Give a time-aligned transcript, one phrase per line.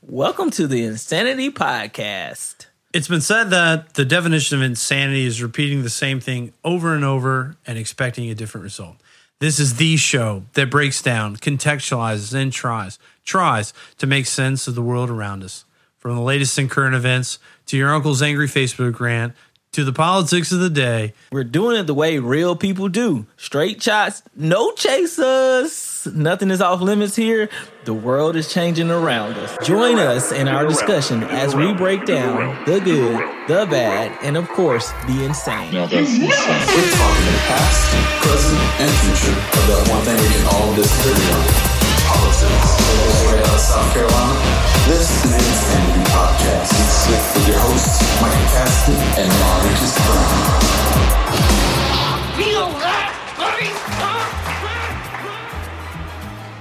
[0.00, 2.66] Welcome to the Insanity Podcast.
[2.94, 7.04] It's been said that the definition of insanity is repeating the same thing over and
[7.04, 8.96] over and expecting a different result.
[9.40, 14.76] This is the show that breaks down, contextualizes, and tries tries to make sense of
[14.76, 15.64] the world around us.
[15.98, 19.34] From the latest in current events to your uncle's angry Facebook rant
[19.72, 21.12] to the politics of the day.
[21.32, 23.26] We're doing it the way real people do.
[23.36, 25.72] Straight shots, no chasers.
[26.06, 27.48] Nothing is off limits here.
[27.84, 29.56] The world is changing around us.
[29.66, 34.48] Join us in our discussion as we break down the good, the bad, and of
[34.48, 35.72] course, the insane.
[35.74, 41.30] We're talking the past, present, and future of that one thing we can all disagree
[41.32, 41.44] on.
[42.08, 42.68] Politics.
[43.24, 44.34] Straight out South Carolina.
[44.86, 46.72] This is the Insanity Podcast
[47.10, 50.88] with your hosts, Michael Caston and Marcus Brown.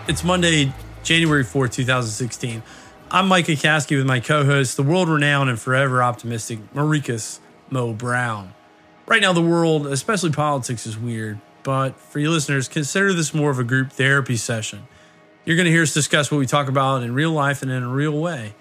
[0.08, 0.72] It's Monday,
[1.04, 2.64] January 4th, 2016.
[3.12, 7.92] I'm Micah Kasky with my co host, the world renowned and forever optimistic Mauricus Mo
[7.92, 8.54] Brown.
[9.06, 13.52] Right now, the world, especially politics, is weird, but for you listeners, consider this more
[13.52, 14.88] of a group therapy session.
[15.44, 17.84] You're going to hear us discuss what we talk about in real life and in
[17.84, 18.56] a real way.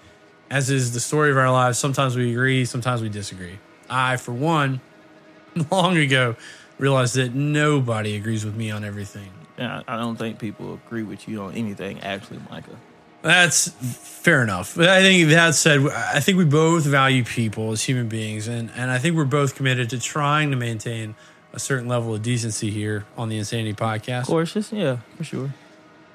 [0.49, 3.57] As is the story of our lives, sometimes we agree, sometimes we disagree.
[3.89, 4.81] I, for one,
[5.71, 6.35] long ago
[6.77, 9.31] realized that nobody agrees with me on everything.
[9.57, 12.77] Yeah, I don't think people agree with you on anything, actually, Micah.
[13.23, 14.75] That's fair enough.
[14.75, 18.69] But I think that said, I think we both value people as human beings, and,
[18.75, 21.15] and I think we're both committed to trying to maintain
[21.53, 24.21] a certain level of decency here on the Insanity Podcast.
[24.21, 25.53] Of course, just, yeah, for sure.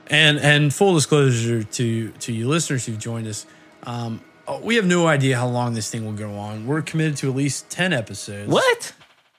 [0.06, 3.46] And and full disclosure to to you listeners who've joined us,
[3.84, 4.20] um,
[4.62, 6.66] we have no idea how long this thing will go on.
[6.66, 8.50] We're committed to at least ten episodes.
[8.50, 8.92] What?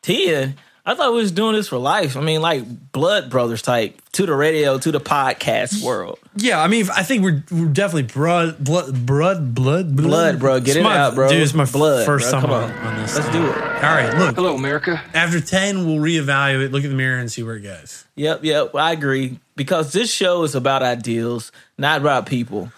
[0.03, 0.55] 10?
[0.85, 2.17] I thought we was doing this for life.
[2.17, 6.19] I mean, like Blood Brothers type to the radio, to the podcast world.
[6.35, 10.59] Yeah, I mean, I think we're we're definitely blood, blood, blood, blood, Blood, bro.
[10.59, 11.29] Get It's it my- out, bro.
[11.29, 12.41] Dude, it's my Blood, first bro.
[12.41, 12.71] time on, on.
[12.87, 13.15] on this.
[13.15, 13.41] Let's thing.
[13.43, 13.55] do it.
[13.57, 14.35] All right, look.
[14.35, 15.01] Hello, America.
[15.13, 18.03] After ten, we'll reevaluate, look in the mirror, and see where it goes.
[18.15, 18.75] Yep, yep.
[18.75, 19.39] I agree.
[19.55, 22.71] Because this show is about ideals, not about people.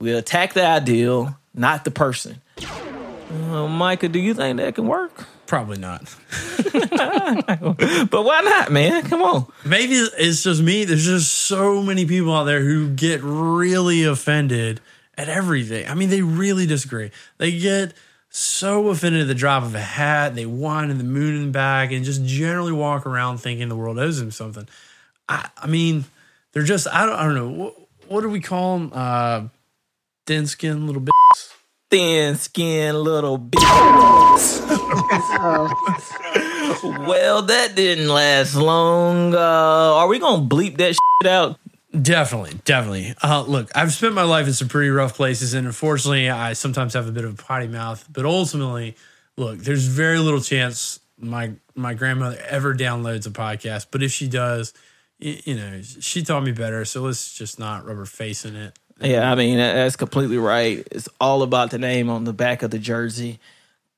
[0.00, 2.40] We attack the ideal, not the person.
[3.52, 5.26] Uh, Micah, do you think that can work?
[5.46, 6.14] Probably not.
[8.10, 9.02] But why not, man?
[9.04, 9.46] Come on.
[9.64, 10.84] Maybe it's just me.
[10.84, 14.80] There's just so many people out there who get really offended
[15.18, 15.88] at everything.
[15.88, 17.10] I mean, they really disagree.
[17.38, 17.94] They get
[18.30, 20.34] so offended at the drop of a hat.
[20.34, 23.76] They whine in the moon in the back and just generally walk around thinking the
[23.76, 24.68] world owes them something.
[25.28, 26.04] I, I mean,
[26.52, 27.48] they're just, I don't, I don't know.
[27.48, 27.74] What,
[28.08, 28.92] what do we call them?
[28.94, 29.48] Uh,
[30.26, 31.55] thin skin little bitches.
[31.90, 33.62] Thin skin little bitch.
[37.06, 39.34] well, that didn't last long.
[39.34, 41.58] Uh, are we going to bleep that shit out?
[42.02, 43.14] Definitely, definitely.
[43.22, 46.94] Uh, look, I've spent my life in some pretty rough places, and unfortunately, I sometimes
[46.94, 48.06] have a bit of a potty mouth.
[48.12, 48.96] But ultimately,
[49.36, 53.86] look, there's very little chance my my grandmother ever downloads a podcast.
[53.90, 54.74] But if she does,
[55.18, 56.84] you, you know, she taught me better.
[56.84, 58.78] So let's just not rub her face in it.
[59.00, 60.86] Yeah, I mean, that's completely right.
[60.90, 63.38] It's all about the name on the back of the jersey.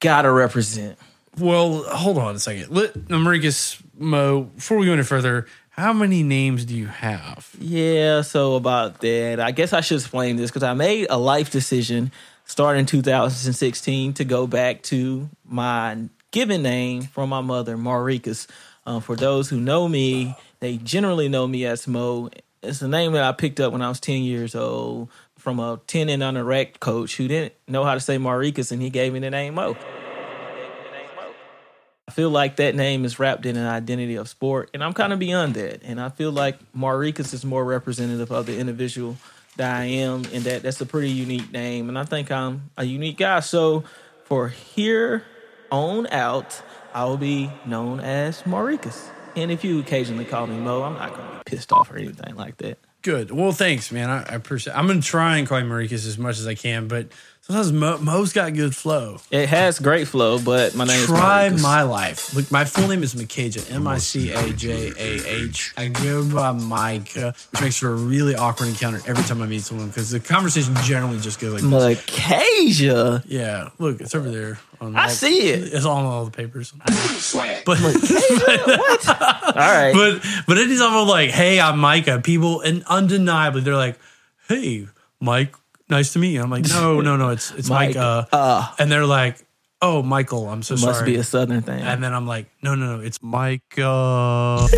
[0.00, 0.98] Gotta represent.
[1.38, 2.70] Well, hold on a second.
[2.70, 4.42] Let Mauricus Mo.
[4.42, 7.54] Before we go any further, how many names do you have?
[7.60, 11.50] Yeah, so about that, I guess I should explain this because I made a life
[11.50, 12.10] decision
[12.44, 15.96] starting in 2016 to go back to my
[16.32, 18.48] given name from my mother, Mauricus.
[18.86, 22.30] Uh, for those who know me, they generally know me as Mo.
[22.62, 25.80] It's a name that I picked up when I was 10 years old from a
[25.86, 29.12] 10 and under rec coach who didn't know how to say Mauricus, and he gave
[29.12, 29.76] me the name Mo.
[32.08, 35.12] I feel like that name is wrapped in an identity of sport, and I'm kind
[35.12, 35.82] of beyond that.
[35.84, 39.16] And I feel like Mauricus is more representative of the individual
[39.56, 41.88] that I am, and that that's a pretty unique name.
[41.88, 43.40] And I think I'm a unique guy.
[43.40, 43.84] So
[44.24, 45.22] for here
[45.70, 46.60] on out,
[46.94, 49.10] I will be known as Mauricus.
[49.38, 51.96] And if you occasionally call me Mo, I'm not going to be pissed off or
[51.96, 52.78] anything like that.
[53.02, 53.30] Good.
[53.30, 54.10] Well, thanks, man.
[54.10, 54.76] I, I appreciate.
[54.76, 57.06] I'm gonna try and call you Mauricus as much as I can, but
[57.42, 59.20] sometimes Mo, Mo's got good flow.
[59.30, 61.62] It has great flow, but my name Try is Mauricus.
[61.62, 62.34] my life.
[62.34, 65.72] Look, my full name is Mikaja, M I C A J A H.
[65.76, 69.62] I go by Micah, which makes for a really awkward encounter every time I meet
[69.62, 72.10] someone because the conversation generally just goes like, this.
[73.26, 75.72] "Yeah, look, it's over there." On I all- see it.
[75.74, 76.72] It's on all the papers.
[77.18, 77.64] Swag.
[77.64, 77.96] But what?
[79.08, 79.92] All right.
[79.92, 83.98] but but anytime I'm like, "Hey, I'm Micah," people and undeniably they're like,
[84.48, 84.86] "Hey,
[85.20, 85.54] Mike,
[85.88, 88.90] nice to meet you." I'm like, "No, no, no, it's it's Mike, Mike." Uh, and
[88.90, 89.44] they're like,
[89.82, 91.80] "Oh, Michael, I'm so It sorry." must be a southern thing.
[91.82, 94.68] and then I'm like, "No, no, no, it's Micah."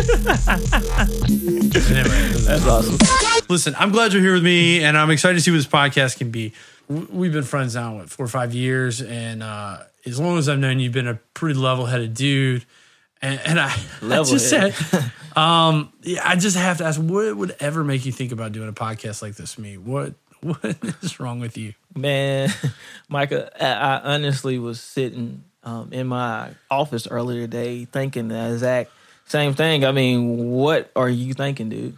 [1.91, 2.97] anyway, That's awesome.
[3.51, 6.17] Listen, I'm glad you're here with me, and I'm excited to see what this podcast
[6.17, 6.53] can be.
[6.87, 10.57] We've been friends now, what, four or five years, and uh, as long as I've
[10.57, 12.63] known you, you've been a pretty level-headed dude.
[13.21, 14.73] And, and I, I just said,
[15.35, 18.69] um, yeah, I just have to ask, what would ever make you think about doing
[18.69, 19.57] a podcast like this?
[19.57, 21.73] Me, what, what is wrong with you?
[21.93, 22.53] Man,
[23.09, 28.91] Micah, I, I honestly was sitting um, in my office earlier today thinking the exact
[29.25, 29.83] same thing.
[29.83, 31.97] I mean, what are you thinking, dude?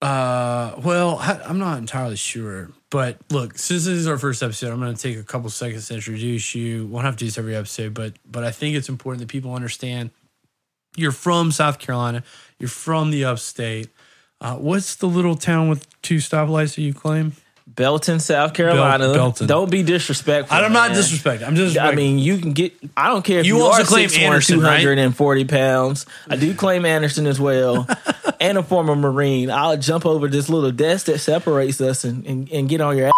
[0.00, 4.78] Uh, well, I'm not entirely sure, but look, since this is our first episode, I'm
[4.78, 6.86] going to take a couple seconds to introduce you.
[6.86, 9.54] Won't have to do this every episode, but but I think it's important that people
[9.54, 10.10] understand
[10.96, 12.22] you're from South Carolina,
[12.58, 13.88] you're from the upstate.
[14.40, 17.32] Uh, what's the little town with two stoplights that you claim?
[17.66, 19.12] Belton, South Carolina.
[19.12, 19.46] Belton.
[19.46, 20.56] Don't be disrespectful.
[20.56, 20.98] I'm not man.
[20.98, 21.46] disrespecting.
[21.46, 21.76] I'm just.
[21.76, 22.72] I mean, you can get.
[22.96, 24.80] I don't care if You you, also are claim 6'1", Anderson, right?
[24.80, 26.06] 240 pounds.
[26.28, 27.86] I do claim Anderson as well,
[28.40, 29.50] and a former Marine.
[29.50, 33.08] I'll jump over this little desk that separates us and, and, and get on your
[33.08, 33.12] ass.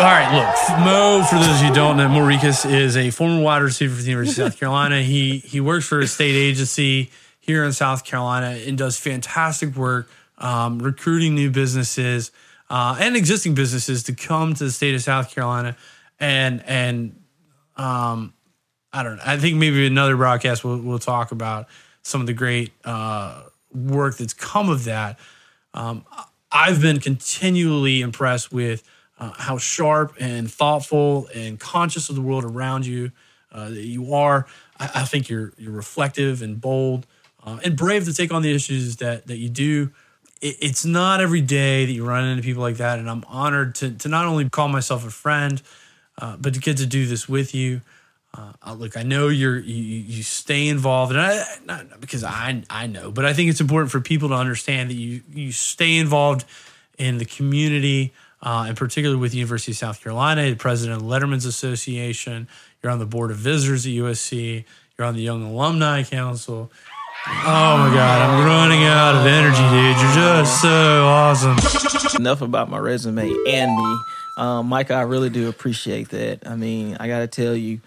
[0.00, 1.22] All right, look, Mo.
[1.28, 4.10] For those of you who don't know, Mauricus is a former wide receiver for the
[4.10, 5.02] University of South Carolina.
[5.02, 10.08] He he works for a state agency here in South Carolina and does fantastic work
[10.38, 12.32] um, recruiting new businesses
[12.70, 15.76] uh, and existing businesses to come to the state of South Carolina.
[16.18, 17.20] And and
[17.76, 18.32] um,
[18.92, 19.22] I don't know.
[19.26, 21.66] I think maybe another broadcast we'll, we'll talk about
[22.02, 23.42] some of the great uh,
[23.72, 25.18] work that's come of that.
[25.74, 26.04] Um,
[26.52, 28.82] I've been continually impressed with
[29.18, 33.12] uh, how sharp and thoughtful and conscious of the world around you
[33.52, 34.46] uh, that you are.
[34.78, 37.06] I, I think you're you're reflective and bold
[37.44, 39.90] uh, and brave to take on the issues that that you do.
[40.40, 43.74] It, it's not every day that you run into people like that, and I'm honored
[43.76, 45.62] to to not only call myself a friend,
[46.18, 47.82] uh, but to get to do this with you.
[48.32, 52.62] Uh, uh, look, I know you're you, you stay involved, and I not because I
[52.70, 55.96] I know, but I think it's important for people to understand that you you stay
[55.96, 56.44] involved
[56.96, 58.12] in the community,
[58.42, 62.46] uh, and particularly with the University of South Carolina, the president of Letterman's Association.
[62.82, 64.64] You're on the board of visitors at USC.
[64.96, 66.70] You're on the Young Alumni Council.
[67.26, 69.96] Oh my God, I'm running out of energy, dude.
[70.00, 71.58] You're just so awesome.
[72.18, 73.98] Enough about my resume and me.
[74.38, 76.46] Um, Micah, I really do appreciate that.
[76.46, 77.80] I mean, I got to tell you,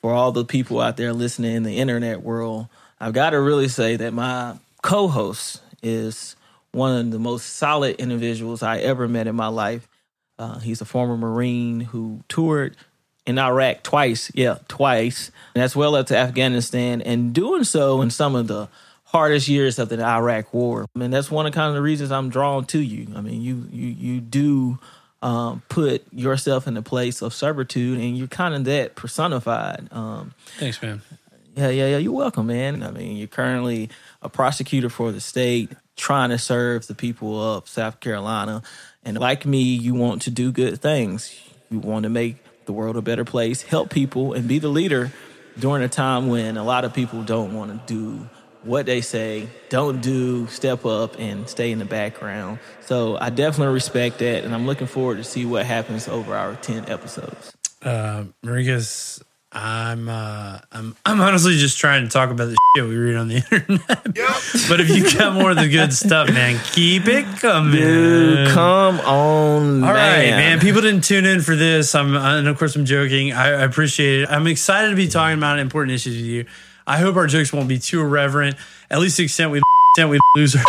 [0.00, 2.68] for all the people out there listening in the internet world,
[3.00, 6.36] I've got to really say that my co host is
[6.72, 9.88] one of the most solid individuals I ever met in my life.
[10.38, 12.76] Uh, he's a former Marine who toured
[13.26, 18.34] in Iraq twice, yeah, twice, as well as to Afghanistan, and doing so in some
[18.34, 18.68] of the
[19.04, 20.86] hardest years of the Iraq War.
[20.94, 23.08] I mean, that's one of kind of the reasons I'm drawn to you.
[23.14, 24.78] I mean, you you you do
[25.22, 29.88] um, put yourself in a place of servitude, and you're kind of that personified.
[29.90, 31.02] Um, Thanks, man.
[31.56, 31.96] yeah, yeah, yeah.
[31.98, 32.82] You're welcome, man.
[32.82, 33.90] I mean, you're currently
[34.22, 38.62] a prosecutor for the state, trying to serve the people of South Carolina.
[39.04, 41.34] And like me, you want to do good things.
[41.70, 42.36] You want to make
[42.66, 45.10] the world a better place, help people, and be the leader
[45.58, 48.28] during a time when a lot of people don't want to do
[48.64, 52.58] what they say, don't do, step up, and stay in the background.
[52.80, 56.54] So I definitely respect that, and I'm looking forward to see what happens over our
[56.56, 57.52] 10 episodes.
[57.82, 62.96] Uh, Mauricus, I'm uh, I'm I'm honestly just trying to talk about the shit we
[62.96, 64.04] read on the internet.
[64.68, 67.72] but if you got more of the good stuff, man, keep it coming.
[67.72, 69.88] Dude, come on, man.
[69.88, 70.36] All right, man.
[70.36, 70.60] man.
[70.60, 71.94] People didn't tune in for this.
[71.94, 73.32] I'm, and of course, I'm joking.
[73.32, 74.28] I, I appreciate it.
[74.28, 76.44] I'm excited to be talking about important issues with you.
[76.88, 78.56] I hope our jokes won't be too irreverent.
[78.90, 79.58] At least to the extent we
[79.96, 80.56] extent we lose.
[80.56, 80.62] Our,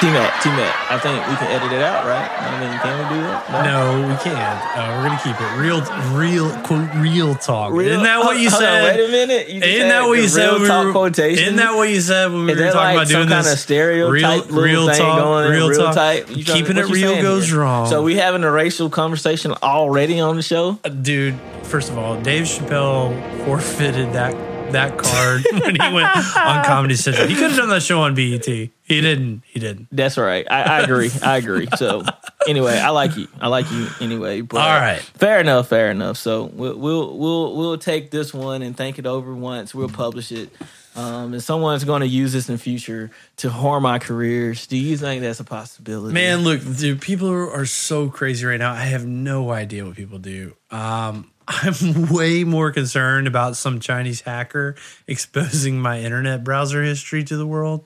[0.00, 0.90] T Mac, T Mac.
[0.90, 2.28] I think we can edit it out, right?
[2.28, 3.64] I mean, can we do that?
[3.64, 4.60] no, we can't.
[4.76, 5.80] Uh, we're gonna keep it real,
[6.18, 7.72] real quote, real talk.
[7.72, 8.96] Real- Isn't that what you Hold on, said?
[8.98, 9.48] wait a minute.
[9.48, 10.42] You Isn't that what you said?
[10.44, 11.44] real when we talk were- quotation?
[11.44, 13.44] Isn't that what you said when we Is were talking like about some doing kind
[13.46, 13.52] this?
[13.54, 15.50] of stereotype real thing talk, going?
[15.52, 15.94] real, real talk.
[15.94, 16.28] type?
[16.28, 17.60] You Keeping it real goes here?
[17.60, 17.86] wrong.
[17.88, 20.72] So we having a racial conversation already on the show?
[21.02, 21.38] dude.
[21.62, 24.34] First of all, Dave Chappelle forfeited that
[24.72, 27.26] that card when he went on Comedy Central.
[27.26, 28.44] He could have done that show on BET.
[28.46, 29.42] He didn't.
[29.46, 29.88] He didn't.
[29.90, 30.46] That's right.
[30.50, 31.10] I, I agree.
[31.22, 31.68] I agree.
[31.76, 32.02] So
[32.48, 33.28] anyway, I like you.
[33.40, 34.42] I like you anyway.
[34.42, 35.00] But All right.
[35.00, 35.68] fair enough.
[35.68, 36.16] Fair enough.
[36.18, 39.74] So we'll we'll we'll, we'll take this one and think it over once.
[39.74, 40.50] We'll publish it.
[40.96, 44.68] Um, and someone's going to use this in the future to harm my careers.
[44.68, 46.14] Do you think that's a possibility?
[46.14, 48.72] Man, look, dude, people are, are so crazy right now.
[48.72, 50.54] I have no idea what people do.
[50.70, 57.36] Um, I'm way more concerned about some Chinese hacker exposing my internet browser history to
[57.36, 57.84] the world,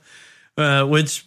[0.57, 1.25] uh, which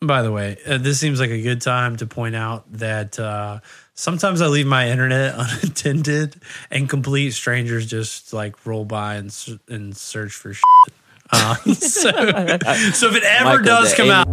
[0.00, 3.60] By the way, uh, this seems like a good time to point out that uh,
[3.94, 6.36] sometimes I leave my internet unattended,
[6.70, 9.32] and complete strangers just like roll by and
[9.68, 10.64] and search for shit.
[11.30, 12.10] Uh, so,
[12.92, 14.26] so if it ever Michael, does come A- out,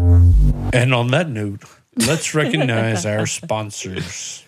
[0.74, 1.62] and on that note,
[1.96, 4.44] let's recognize our sponsors.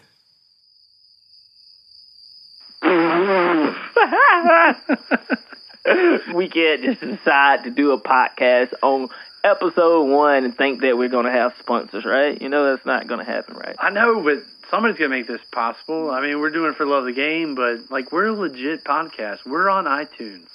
[6.36, 9.10] we can't just decide to do a podcast on
[9.44, 12.42] episode one and think that we're going to have sponsors, right?
[12.42, 13.76] You know that's not going to happen, right?
[13.80, 16.10] I know, but somebody's gonna make this possible.
[16.10, 18.84] I mean, we're doing it for love of the game, but like we're a legit
[18.84, 19.46] podcast.
[19.46, 20.48] We're on iTunes.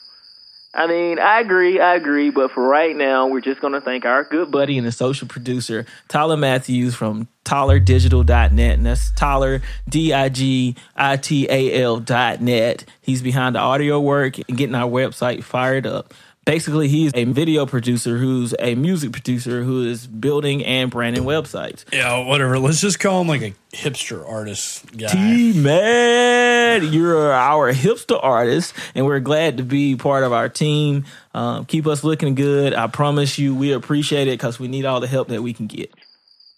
[0.74, 4.04] I mean, I agree, I agree, but for right now, we're just going to thank
[4.04, 4.76] our good buddy.
[4.76, 8.76] and the social producer, Tyler Matthews from TylerDigital.net.
[8.76, 12.84] And that's Tyler, D I G I T A L dot net.
[13.00, 16.12] He's behind the audio work and getting our website fired up.
[16.46, 21.84] Basically, he's a video producer who's a music producer who is building and branding websites.
[21.92, 22.56] Yeah, whatever.
[22.60, 25.08] Let's just call him like a hipster artist guy.
[25.08, 31.04] T man, you're our hipster artist, and we're glad to be part of our team.
[31.34, 32.74] Um, keep us looking good.
[32.74, 35.66] I promise you, we appreciate it because we need all the help that we can
[35.66, 35.92] get.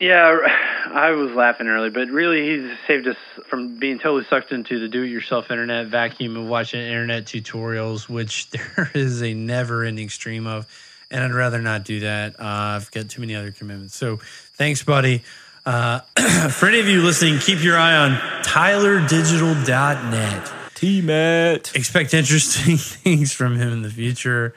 [0.01, 0.39] Yeah,
[0.91, 3.17] I was laughing earlier, but really, he's saved us
[3.49, 8.91] from being totally sucked into the do-it-yourself internet vacuum of watching internet tutorials, which there
[8.95, 10.67] is a never-ending stream of,
[11.11, 12.41] and I'd rather not do that.
[12.41, 13.97] Uh, I've got too many other commitments.
[13.97, 14.19] So,
[14.55, 15.23] thanks, buddy.
[15.67, 16.01] Uh,
[16.51, 18.13] for any of you listening, keep your eye on
[18.43, 20.53] TylerDigital.net.
[20.75, 21.75] T Matt.
[21.75, 24.55] Expect interesting things from him in the future.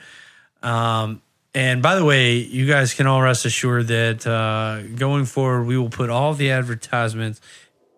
[0.62, 1.22] Um,
[1.54, 5.78] and by the way, you guys can all rest assured that uh, going forward, we
[5.78, 7.42] will put all the advertisements,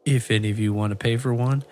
[0.05, 1.63] if any of you want to pay for one,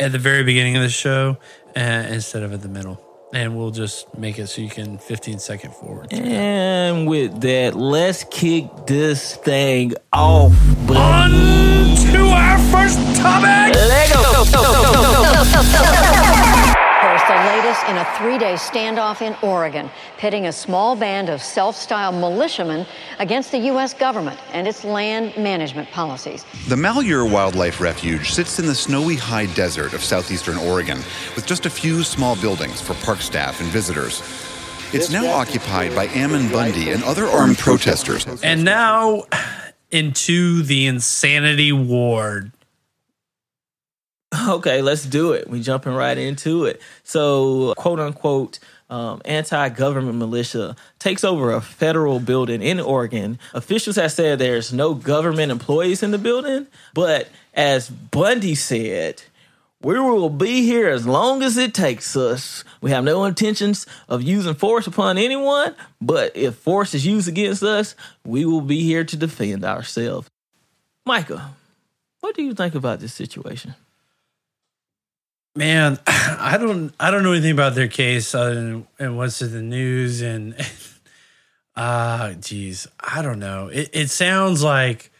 [0.00, 1.36] at the very beginning of the show
[1.76, 3.04] uh, instead of at the middle.
[3.34, 6.10] And we'll just make it so you can 15 second forward.
[6.14, 10.52] And with that, let's kick this thing off.
[10.88, 13.74] On to our first topic.
[15.68, 16.77] First,
[17.38, 21.76] the latest in a three day standoff in Oregon, pitting a small band of self
[21.76, 22.84] styled militiamen
[23.20, 23.94] against the U.S.
[23.94, 26.44] government and its land management policies.
[26.66, 30.98] The Malheur Wildlife Refuge sits in the snowy high desert of southeastern Oregon
[31.36, 34.20] with just a few small buildings for park staff and visitors.
[34.92, 38.26] It's now occupied by Ammon Bundy and other armed protesters.
[38.42, 39.24] And now
[39.92, 42.52] into the insanity ward.
[44.48, 45.48] Okay, let's do it.
[45.48, 46.80] We jumping right into it.
[47.02, 48.58] So, quote unquote,
[48.90, 53.38] um, anti-government militia takes over a federal building in Oregon.
[53.52, 59.22] Officials have said there's no government employees in the building, but as Bundy said,
[59.82, 62.64] we will be here as long as it takes us.
[62.80, 67.62] We have no intentions of using force upon anyone, but if force is used against
[67.62, 67.94] us,
[68.24, 70.28] we will be here to defend ourselves.
[71.06, 71.54] Micah,
[72.20, 73.74] what do you think about this situation?
[75.58, 79.50] Man, I don't I don't know anything about their case other than and what's in
[79.50, 80.54] the news and
[81.76, 83.66] ah geez, I don't know.
[83.66, 85.10] It it sounds like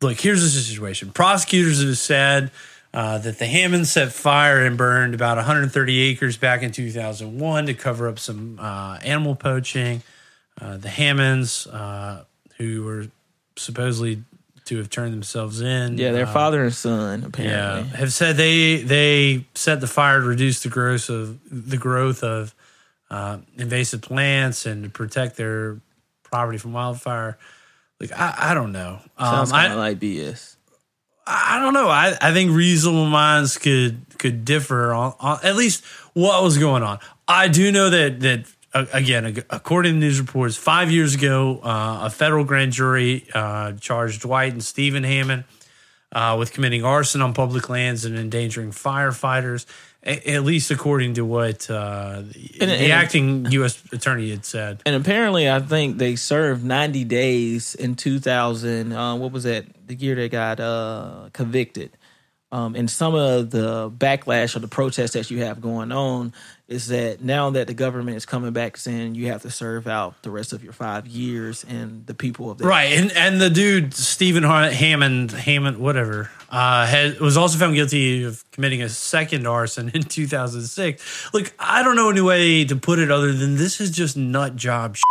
[0.00, 1.10] look, here's the situation.
[1.12, 2.50] Prosecutors have said
[2.94, 7.74] uh, that the Hammonds set fire and burned about 130 acres back in 2001 to
[7.74, 10.02] cover up some uh, animal poaching.
[10.58, 12.24] Uh, the Hammonds, uh,
[12.56, 13.08] who were
[13.56, 14.22] supposedly
[14.66, 17.96] to have turned themselves in, Yeah, their uh, father and son yeah, apparently.
[17.98, 22.54] have said they they set the fire to reduce the growth of the growth of
[23.10, 25.78] uh, invasive plants and to protect their
[26.22, 27.38] property from wildfire.
[28.00, 28.98] Like I, I don't know.
[29.18, 30.56] Um, Sounds kind I, of like BS.
[31.26, 31.88] I don't know.
[31.88, 36.82] I, I think reasonable minds could could differ on, on at least what was going
[36.82, 36.98] on.
[37.28, 42.10] I do know that that again, according to news reports, five years ago, uh, a
[42.10, 45.44] federal grand jury uh, charged Dwight and Steven Hammond
[46.12, 49.66] uh, with committing arson on public lands and endangering firefighters.
[50.04, 53.82] a- At least according to what uh, the, And- the and- acting U.S.
[53.92, 54.82] attorney had said.
[54.86, 58.92] And apparently, I think they served 90 days in 2000.
[58.92, 59.64] Uh, what was that?
[59.86, 61.90] The year they got uh, convicted.
[62.54, 66.32] Um, and some of the backlash or the protests that you have going on
[66.68, 70.22] is that now that the government is coming back saying you have to serve out
[70.22, 73.50] the rest of your five years, and the people of the Right, and and the
[73.50, 79.90] dude Steven Hammond, Hammond, whatever, uh, was also found guilty of committing a second arson
[79.92, 81.34] in 2006.
[81.34, 84.54] Look, I don't know any way to put it other than this is just nut
[84.54, 84.94] job.
[84.94, 85.04] Shit.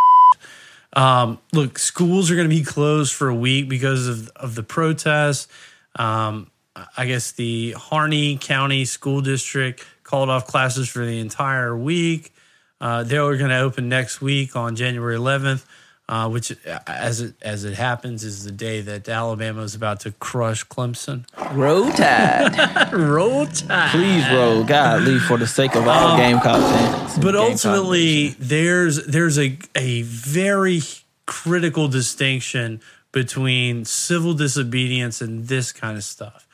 [0.94, 4.64] Um, look, schools are going to be closed for a week because of of the
[4.64, 5.50] protests.
[5.98, 6.50] Um,
[6.98, 12.34] I guess the Harney County School District called off classes for the entire week.
[12.82, 15.63] Uh, they were going to open next week on January 11th.
[16.10, 20.01] uh, which, uh, as it as it happens, is the day that Alabama is about
[20.01, 21.25] to crush Clemson.
[21.53, 22.92] Roll Tide.
[22.94, 23.92] Roll Tide.
[23.92, 24.65] Please roll.
[24.65, 27.13] God, leave for the sake of all Gamecock fans.
[27.13, 30.82] and But Gamecock ultimately, there's there's a a very
[31.25, 32.82] critical distinction
[33.13, 36.46] between civil disobedience and this kind of stuff.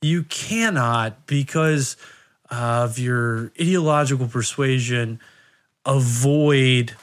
[0.00, 1.96] You cannot, because
[2.50, 5.20] of your ideological persuasion,
[5.84, 6.94] avoid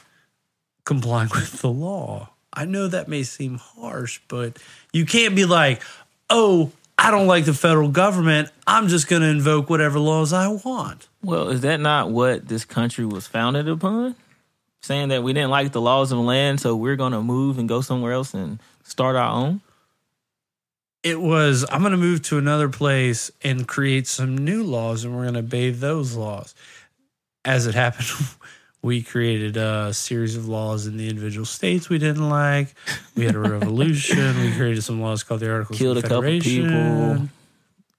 [0.84, 2.30] complying with the law.
[2.52, 4.58] I know that may seem harsh, but
[4.92, 5.82] you can't be like,
[6.30, 8.50] oh, I don't like the federal government.
[8.66, 11.08] I'm just going to invoke whatever laws I want.
[11.22, 14.14] Well, is that not what this country was founded upon?
[14.80, 17.58] Saying that we didn't like the laws of the land, so we're going to move
[17.58, 19.60] and go somewhere else and start our own?
[21.06, 25.14] It was I'm going to move to another place and create some new laws, and
[25.14, 26.52] we're going to obey those laws.
[27.44, 28.08] As it happened,
[28.82, 32.74] we created a series of laws in the individual states we didn't like.
[33.14, 34.40] We had a revolution.
[34.40, 36.70] we created some laws called the Articles Killed a of couple people.
[36.70, 37.30] Confederation.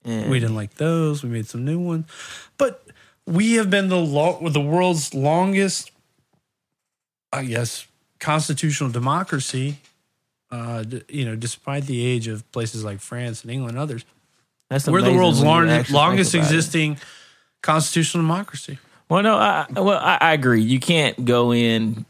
[0.03, 1.23] And We didn't like those.
[1.23, 2.07] We made some new ones,
[2.57, 2.85] but
[3.25, 5.91] we have been the law the world's longest,
[7.31, 7.87] I guess,
[8.19, 9.77] constitutional democracy.
[10.49, 14.05] Uh, you know, despite the age of places like France and England and others,
[14.69, 16.55] That's we're the world's when longest, actually longest think about it.
[16.55, 16.97] existing
[17.61, 18.79] constitutional democracy.
[19.09, 20.61] Well, no, I, well, I, I agree.
[20.61, 22.05] You can't go in,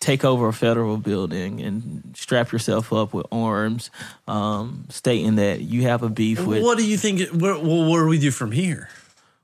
[0.00, 3.90] take over a federal building, and strap yourself up with arms,
[4.28, 6.62] um, stating that you have a beef with.
[6.62, 7.28] What do you think?
[7.30, 8.88] what, what do we do from here?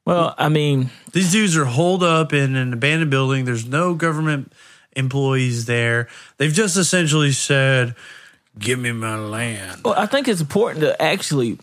[0.07, 3.45] Well, I mean, These dudes are holed up in an abandoned building.
[3.45, 4.53] There's no government
[4.97, 6.09] employees there.
[6.39, 7.95] They've just essentially said,
[8.59, 11.59] "Give me my land." Well, I think it's important to actually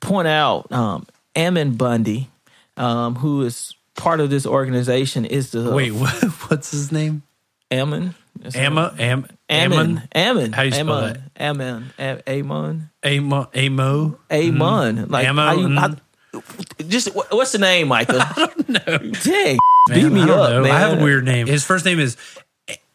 [0.00, 2.28] point out um, Ammon Bundy,
[2.76, 6.12] um, who is part of this organization, is the Wait, what,
[6.48, 7.22] what's his name?
[7.70, 8.14] Ammon.
[8.54, 9.78] Amma, Am, Ammon.
[9.78, 10.52] Ammon, Ammon.
[10.52, 11.12] How you spell Ammon.
[11.12, 11.42] that?
[11.42, 11.92] Ammon.
[11.98, 12.90] A- Amon.
[13.02, 14.18] Amo, Amo.
[14.30, 15.08] Amon.
[15.08, 15.78] Like how mm.
[15.78, 16.00] I-
[16.86, 18.20] just what's the name, Michael?
[18.20, 18.98] I don't know.
[19.22, 20.62] Dang, beat me up, know.
[20.62, 20.70] man.
[20.70, 21.46] I have a weird name.
[21.46, 22.16] His first name is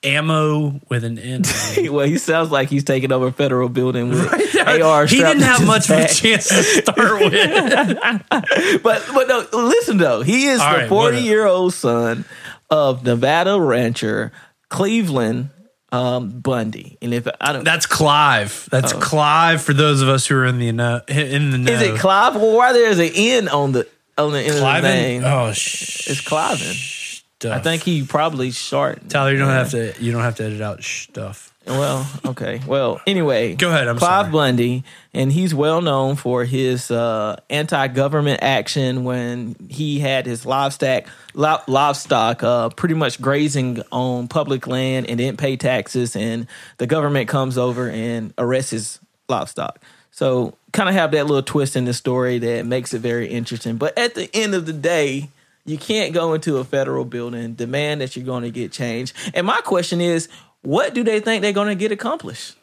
[0.03, 1.43] Ammo with an N.
[1.91, 5.05] Well, he sounds like he's taking over a federal building with AR.
[5.05, 7.34] he didn't have much of a chance to start with.
[8.84, 12.25] But but no, listen though, he is All the right, forty year old son
[12.70, 14.31] of Nevada rancher
[14.70, 15.50] Cleveland
[15.92, 16.98] um, Bundy.
[17.01, 18.68] And if I don't, That's Clive.
[18.72, 21.72] That's Clive for those of us who are in the know, in the know.
[21.72, 22.35] is it Clive?
[22.35, 23.87] Well, why there's an N on the
[24.18, 25.24] on the end of the name?
[25.25, 27.00] Oh, sh- It's Cliven.
[27.42, 27.58] Stuff.
[27.58, 29.10] I think he probably short.
[29.10, 29.96] Tyler, you don't have to.
[30.00, 31.51] You don't have to edit out stuff.
[31.66, 32.62] Well, okay.
[32.68, 34.32] Well, anyway, Go ahead, I'm Clive sorry.
[34.32, 41.06] Bundy, and he's well known for his uh, anti-government action when he had his livestock,
[41.34, 46.46] li- livestock, uh, pretty much grazing on public land and didn't pay taxes, and
[46.77, 49.00] the government comes over and arrests his
[49.30, 49.80] livestock.
[50.12, 53.77] So, kind of have that little twist in the story that makes it very interesting.
[53.77, 55.30] But at the end of the day,
[55.72, 59.14] you can't go into a federal building, demand that you're going to get change.
[59.34, 60.27] And my question is,
[60.62, 62.55] what do they think they're going to get accomplished?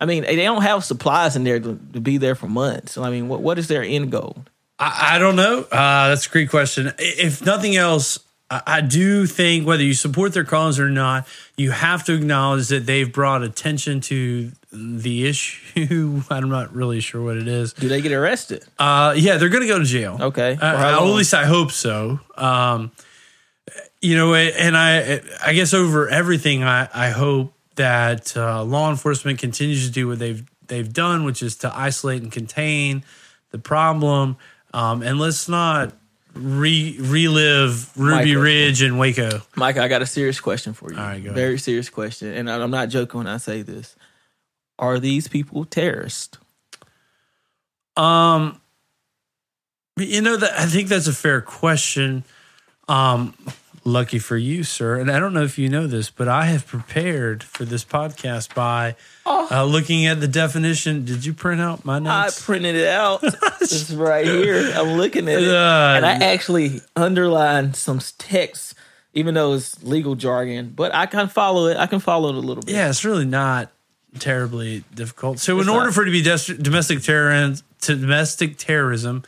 [0.00, 2.92] I mean, they don't have supplies in there to, to be there for months.
[2.92, 4.44] So, I mean, what, what is their end goal?
[4.78, 5.60] I, I don't know.
[5.70, 6.92] Uh, that's a great question.
[6.98, 8.18] If nothing else,
[8.50, 12.68] I, I do think whether you support their cause or not, you have to acknowledge
[12.68, 16.22] that they've brought attention to the issue.
[16.30, 17.72] I'm not really sure what it is.
[17.72, 18.64] Do they get arrested?
[18.78, 20.18] Uh, yeah, they're going to go to jail.
[20.20, 20.56] Okay.
[20.60, 22.20] Uh, at least I hope so.
[22.36, 22.92] Um,
[24.00, 29.38] you know, and I, I guess over everything, I, I hope that uh, law enforcement
[29.38, 33.04] continues to do what they've they've done, which is to isolate and contain
[33.50, 34.36] the problem.
[34.74, 35.92] Um, and let's not
[36.34, 38.36] re- relive Ruby.
[38.36, 39.42] Ridge and Waco.
[39.54, 40.98] Mike, I got a serious question for you.
[40.98, 41.34] All right, go ahead.
[41.34, 42.32] Very serious question.
[42.32, 43.96] And I'm not joking when I say this.
[44.78, 46.38] Are these people terrorists?
[47.96, 48.60] Um,
[49.96, 52.24] you know that I think that's a fair question.
[52.88, 53.34] Um,
[53.84, 56.66] lucky for you, sir, and I don't know if you know this, but I have
[56.66, 61.04] prepared for this podcast by uh, looking at the definition.
[61.06, 62.42] Did you print out my notes?
[62.42, 63.20] I printed it out.
[63.60, 64.72] it's right here.
[64.74, 65.48] I'm looking at it.
[65.48, 68.74] Uh, and I actually underlined some text,
[69.14, 71.78] even though it's legal jargon, but I can follow it.
[71.78, 72.74] I can follow it a little bit.
[72.74, 73.72] yeah, it's really not
[74.18, 75.38] terribly difficult.
[75.38, 75.94] So, It's in order not.
[75.94, 79.24] for it to be des- domestic terrorism, to domestic terrorism,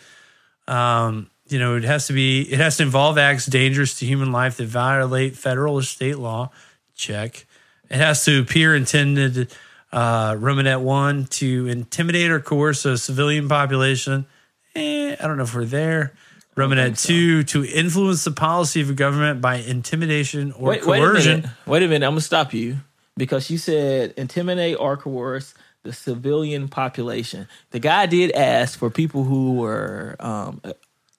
[0.67, 4.33] um, you know, it has to be it has to involve acts dangerous to human
[4.33, 6.51] life that violate federal or state law.
[6.95, 7.47] Check.
[7.91, 9.51] It has to appear intended,
[9.93, 14.27] uh, Romanette one, to intimidate or coerce a civilian population.
[14.75, 16.13] Eh, I don't know if we're there.
[16.55, 21.01] Romanette two, to influence the policy of a government by intimidation or Wait, wait a
[21.07, 21.37] coercion.
[21.43, 21.51] minute.
[21.67, 22.05] Wait a minute.
[22.05, 22.79] I'm gonna stop you
[23.19, 27.49] because you said intimidate or coerce the civilian population.
[27.71, 30.61] The guy did ask for people who were um,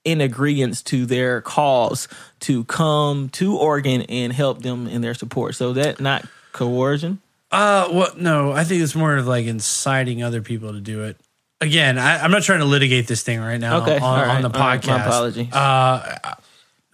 [0.04, 2.08] in agreement to their cause
[2.42, 5.56] to come to Oregon and help them in their support.
[5.56, 7.22] So that not coercion.
[7.52, 11.18] Uh, well, no, I think it's more of like inciting other people to do it.
[11.62, 14.42] Again, I, I'm not trying to litigate this thing right now Okay, on, right, on
[14.44, 14.88] the all right, podcast.
[14.88, 15.54] my apologies.
[15.54, 16.36] Uh,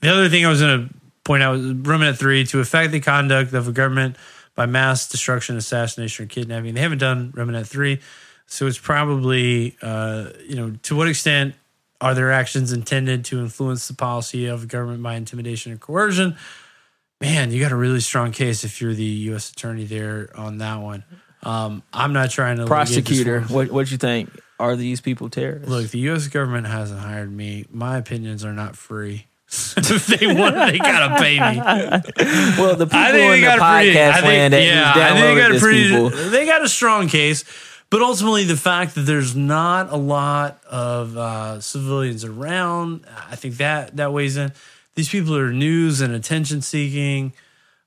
[0.01, 2.99] the other thing I was going to point out was Romanette 3 to affect the
[2.99, 4.15] conduct of a government
[4.55, 6.73] by mass destruction, assassination, or kidnapping.
[6.73, 7.99] They haven't done Romanette 3.
[8.47, 11.55] So it's probably, uh, you know, to what extent
[12.01, 16.37] are their actions intended to influence the policy of the government by intimidation or coercion?
[17.21, 19.51] Man, you got a really strong case if you're the U.S.
[19.51, 21.03] attorney there on that one.
[21.43, 24.29] Um, I'm not trying to Prosecutor, what what you think?
[24.59, 25.69] Are these people terrorists?
[25.69, 26.27] Look, the U.S.
[26.27, 27.65] government hasn't hired me.
[27.71, 29.27] My opinions are not free.
[29.77, 31.59] If they want, they gotta pay me.
[32.57, 33.97] well, the people I think in the got a pretty.
[33.97, 35.89] podcast I think, land yeah, I think they got a pretty.
[35.89, 36.09] people.
[36.09, 37.43] They got a strong case,
[37.89, 43.57] but ultimately, the fact that there's not a lot of uh, civilians around, I think
[43.57, 44.51] that that weighs in.
[44.95, 47.33] These people are news and attention seeking.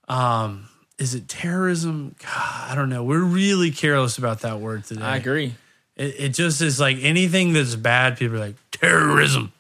[0.09, 2.15] Um, is it terrorism?
[2.23, 3.05] God, I don't know.
[3.05, 5.03] We're really careless about that word today.
[5.03, 5.55] I agree.
[5.97, 8.19] It, it just is like anything that's bad.
[8.19, 9.53] People are like terrorism,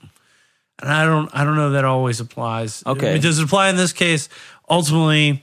[0.80, 1.30] and I don't.
[1.32, 2.82] I don't know that always applies.
[2.86, 3.10] Okay.
[3.10, 4.28] I mean, does it apply in this case?
[4.68, 5.42] Ultimately,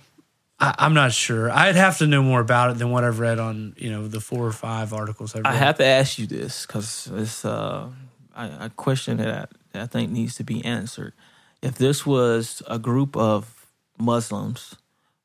[0.59, 1.51] I, I'm not sure.
[1.51, 4.21] I'd have to know more about it than what I've read on you know the
[4.21, 5.53] four or five articles I've read.
[5.53, 7.89] I have to ask you this because it's uh,
[8.35, 11.13] a a question that I, that I think needs to be answered.
[11.61, 13.67] If this was a group of
[13.97, 14.75] Muslims,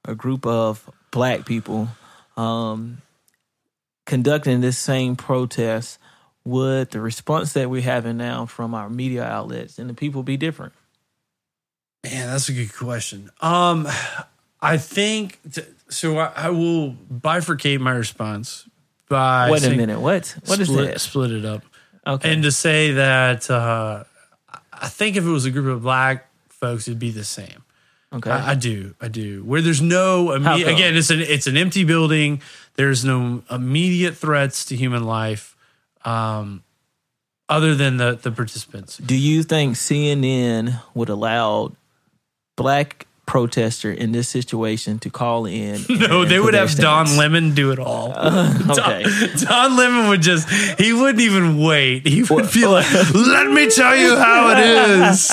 [0.04, 1.88] a group of black people
[2.36, 3.02] um,
[4.06, 5.98] conducting this same protest,
[6.44, 10.36] would the response that we're having now from our media outlets and the people be
[10.36, 10.72] different?
[12.04, 13.30] Man, that's a good question.
[13.40, 13.86] Um,
[14.60, 16.16] I think t- so.
[16.18, 18.66] I, I will bifurcate my response
[19.08, 20.00] by Wait a saying- minute.
[20.00, 20.34] What?
[20.46, 21.00] What is split, that?
[21.00, 21.62] Split it up.
[22.06, 22.32] Okay.
[22.32, 24.04] And to say that uh,
[24.72, 27.62] I think if it was a group of black folks, it'd be the same.
[28.14, 28.30] okay.
[28.30, 29.44] I, I do, I do.
[29.44, 30.62] Where there's no come?
[30.62, 32.40] again, it's an it's an empty building.
[32.76, 35.54] There's no immediate threats to human life,
[36.04, 36.62] um,
[37.48, 38.96] other than the the participants.
[38.98, 41.72] Do you think CNN would allow
[42.56, 45.78] black protester in this situation to call in?
[45.88, 47.16] No, and they would have Don?
[47.16, 48.12] Lemon do it all.
[48.16, 49.04] okay.
[49.36, 50.48] Don, Don Lemon would just,
[50.80, 52.06] he wouldn't even wait.
[52.08, 55.28] He would be like, let me tell you how it is.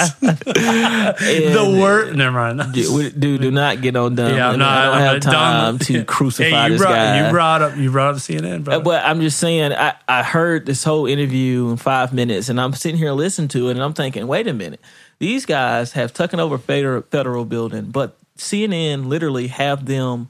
[0.56, 2.74] the word, never mind.
[2.74, 4.34] Dude, dude, do not get on Don.
[4.34, 4.60] Yeah, Lemon.
[4.60, 7.26] no, I don't I'm have not- time Don- to crucify Hey, you this brought, guy.
[7.26, 8.76] You brought up, you brought up CNN, bro.
[8.76, 12.60] Uh, But I'm just saying, I, I heard this whole interview in five minutes, and
[12.60, 14.82] I'm sitting here listening to it, and I'm thinking, wait a minute,
[15.20, 20.30] these guys have taken over federal federal building, but CNN literally have them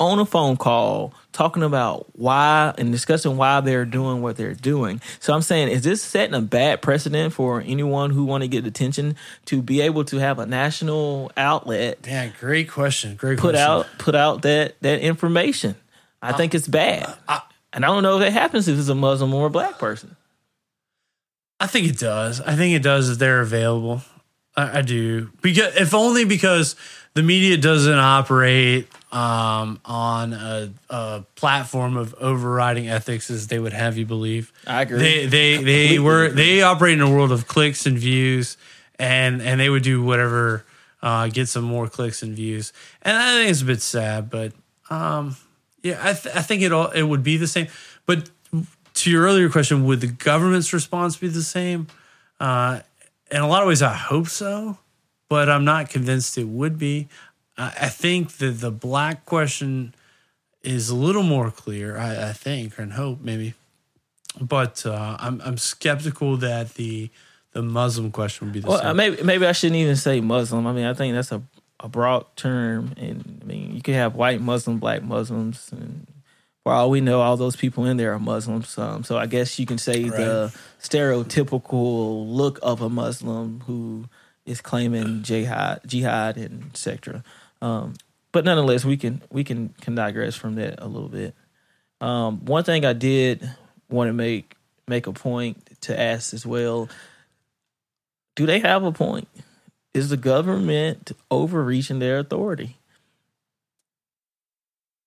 [0.00, 5.00] on a phone call talking about why and discussing why they're doing what they're doing.
[5.20, 8.66] So I'm saying, is this setting a bad precedent for anyone who want to get
[8.66, 9.16] attention
[9.46, 13.14] to be able to have a national outlet Man, great question.
[13.14, 13.60] Great put question.
[13.60, 15.76] out put out that that information.
[16.20, 17.40] I uh, think it's bad, uh, uh,
[17.72, 20.16] and I don't know if that happens if it's a Muslim or a black person.
[21.58, 22.40] I think it does.
[22.40, 24.02] I think it does if they're available.
[24.56, 26.76] I, I do because if only because
[27.14, 33.74] the media doesn't operate um, on a, a platform of overriding ethics as they would
[33.74, 34.52] have you believe.
[34.66, 34.98] I agree.
[34.98, 38.56] They they they were they operate in a world of clicks and views,
[38.98, 40.64] and and they would do whatever
[41.02, 42.72] uh, get some more clicks and views.
[43.02, 44.52] And I think it's a bit sad, but
[44.88, 45.36] um,
[45.82, 47.68] yeah, I th- I think it all it would be the same.
[48.06, 48.30] But
[48.94, 51.88] to your earlier question, would the government's response be the same?
[52.40, 52.80] Uh,
[53.32, 54.78] in a lot of ways, I hope so,
[55.28, 57.08] but I'm not convinced it would be.
[57.56, 59.94] I, I think that the black question
[60.62, 61.98] is a little more clear.
[61.98, 63.54] I, I think, and hope maybe,
[64.40, 67.10] but uh, I'm I'm skeptical that the
[67.52, 68.86] the Muslim question would be the Well, same.
[68.88, 70.66] uh, maybe maybe I shouldn't even say Muslim.
[70.66, 71.42] I mean, I think that's a,
[71.80, 76.06] a broad term, and I mean, you could have white Muslim, black Muslims, and
[76.62, 78.76] for all we know, all those people in there are Muslims.
[78.78, 84.04] Um, so I guess you can say the stereotypical look of a Muslim who
[84.46, 87.24] is claiming jihad, jihad, and etc.
[87.60, 87.94] Um,
[88.30, 91.34] but nonetheless, we can we can can digress from that a little bit.
[92.00, 93.48] Um, one thing I did
[93.90, 94.54] want to make
[94.86, 96.88] make a point to ask as well:
[98.36, 99.28] Do they have a point?
[99.94, 102.78] Is the government overreaching their authority?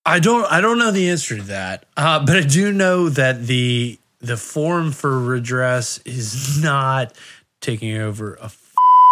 [0.05, 3.47] I don't I don't know the answer to that, uh, but I do know that
[3.47, 7.13] the the forum for redress is not
[7.59, 8.51] taking over a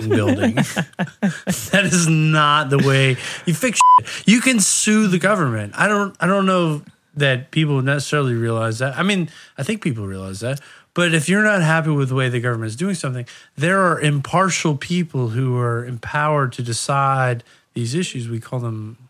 [0.02, 0.56] building.
[0.56, 4.28] that is not the way you fix shit.
[4.28, 5.74] You can sue the government.
[5.76, 6.84] I don't I don't know
[7.16, 8.98] that people necessarily realize that.
[8.98, 10.60] I mean, I think people realize that.
[10.96, 13.26] But if you're not happy with the way the government is doing something,
[13.56, 18.30] there are impartial people who are empowered to decide these issues.
[18.30, 19.03] We call them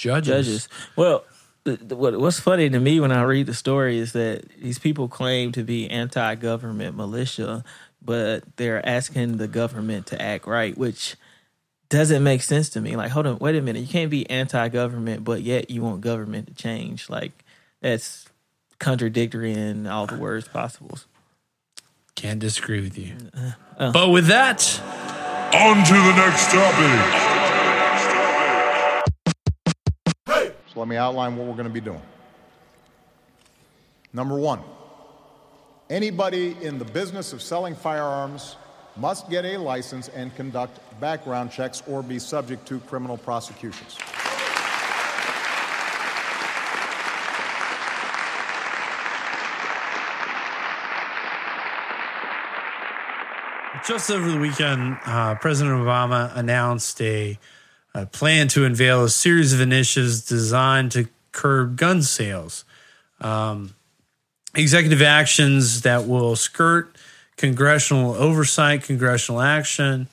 [0.00, 0.46] judges.
[0.46, 0.68] judges.
[0.96, 1.24] Well,
[1.64, 4.78] the, the- what, what's funny to me when I read the story is that these
[4.78, 7.62] people claim to be anti-government militia,
[8.02, 11.16] but they're asking the government to act right, which
[11.90, 12.96] doesn't make sense to me.
[12.96, 16.46] Like, hold on, wait a minute, you can't be anti-government, but yet you want government
[16.48, 17.10] to change.
[17.10, 17.32] Like,
[17.82, 18.26] that's
[18.78, 20.98] contradictory in all the words possible.
[22.14, 23.14] Can't disagree with you.
[23.34, 23.92] Uh, uh.
[23.92, 24.80] But with that,
[25.52, 27.39] On to the next topic.
[30.80, 32.00] Let me outline what we're going to be doing.
[34.14, 34.60] Number one,
[35.90, 38.56] anybody in the business of selling firearms
[38.96, 43.98] must get a license and conduct background checks or be subject to criminal prosecutions.
[53.86, 57.38] Just over the weekend, uh, President Obama announced a,
[57.94, 62.64] a plan to unveil a series of initiatives designed to curb gun sales.
[63.20, 63.74] Um,
[64.54, 66.94] executive actions that will skirt
[67.36, 70.08] congressional oversight, congressional action,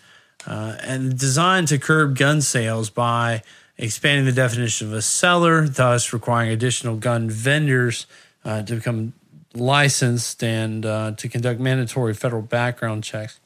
[0.46, 3.44] uh, and designed to curb gun sales by
[3.78, 8.08] expanding the definition of a seller, thus requiring additional gun vendors
[8.46, 9.13] uh, to become
[9.54, 13.40] licensed and uh, to conduct mandatory federal background checks.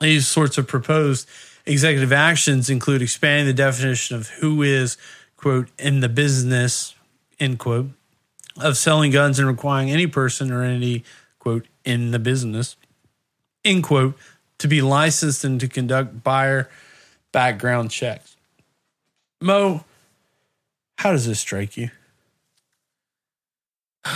[0.00, 1.28] These sorts of proposed
[1.66, 4.96] executive actions include expanding the definition of who is,
[5.36, 6.94] quote, in the business,
[7.38, 7.88] end quote,
[8.60, 11.04] of selling guns and requiring any person or entity,
[11.38, 12.76] quote, in the business,
[13.64, 14.16] end quote,
[14.58, 16.68] to be licensed and to conduct buyer
[17.32, 18.36] background checks.
[19.40, 19.84] Mo,
[20.98, 21.90] how does this strike you?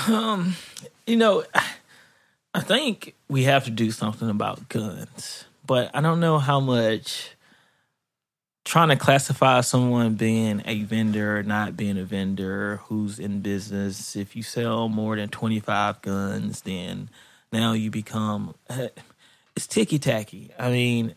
[0.09, 0.54] Um,
[1.06, 1.44] you know,
[2.54, 7.36] I think we have to do something about guns, but I don't know how much
[8.66, 14.16] trying to classify someone being a vendor or not being a vendor who's in business.
[14.16, 17.09] If you sell more than 25 guns, then
[17.52, 18.57] now you become
[19.57, 20.50] it's ticky tacky.
[20.59, 21.14] I mean,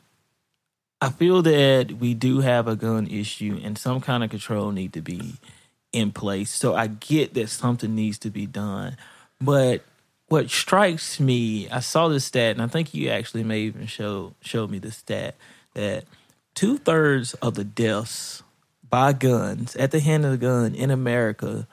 [1.02, 4.94] I feel that we do have a gun issue and some kind of control need
[4.94, 5.34] to be
[5.92, 6.54] in place.
[6.54, 8.96] So I get that something needs to be done.
[9.42, 9.82] But
[10.28, 14.36] what strikes me, I saw this stat, and I think you actually may even show
[14.42, 15.34] showed me the stat
[15.74, 16.04] that
[16.60, 18.44] two thirds of the deaths
[18.90, 21.66] by guns at the hand of the gun in America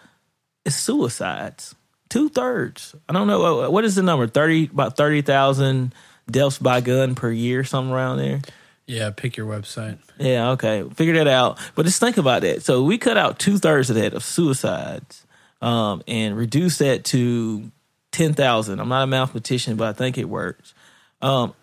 [0.64, 1.74] is suicides.
[2.08, 2.94] Two thirds.
[3.08, 4.28] I don't know what- what is the number.
[4.28, 5.92] Thirty about thirty thousand
[6.30, 8.40] deaths by gun per year, something around there.
[8.86, 9.98] Yeah, pick your website.
[10.18, 10.84] Yeah, okay.
[10.94, 11.58] Figure that out.
[11.74, 12.62] But just think about that.
[12.62, 15.26] So we cut out two thirds of that of suicides
[15.60, 17.72] um, and reduce that to
[18.12, 18.78] 10,000.
[18.78, 20.74] I'm not a mathematician, but I think it works.
[21.20, 21.54] Um,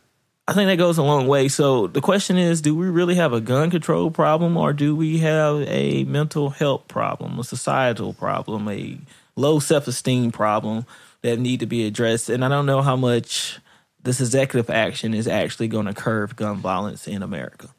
[0.47, 1.47] I think that goes a long way.
[1.47, 5.19] So the question is do we really have a gun control problem or do we
[5.19, 8.97] have a mental health problem, a societal problem, a
[9.35, 10.85] low self esteem problem
[11.21, 12.29] that need to be addressed?
[12.29, 13.59] And I don't know how much
[14.03, 17.69] this executive action is actually going to curb gun violence in America.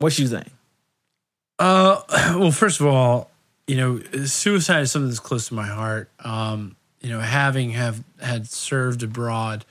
[0.00, 0.48] What you think?
[1.58, 2.02] Uh,
[2.38, 3.30] well, first of all,
[3.66, 6.10] you know, suicide is something that's close to my heart.
[6.20, 9.64] Um, you know, having have had served abroad,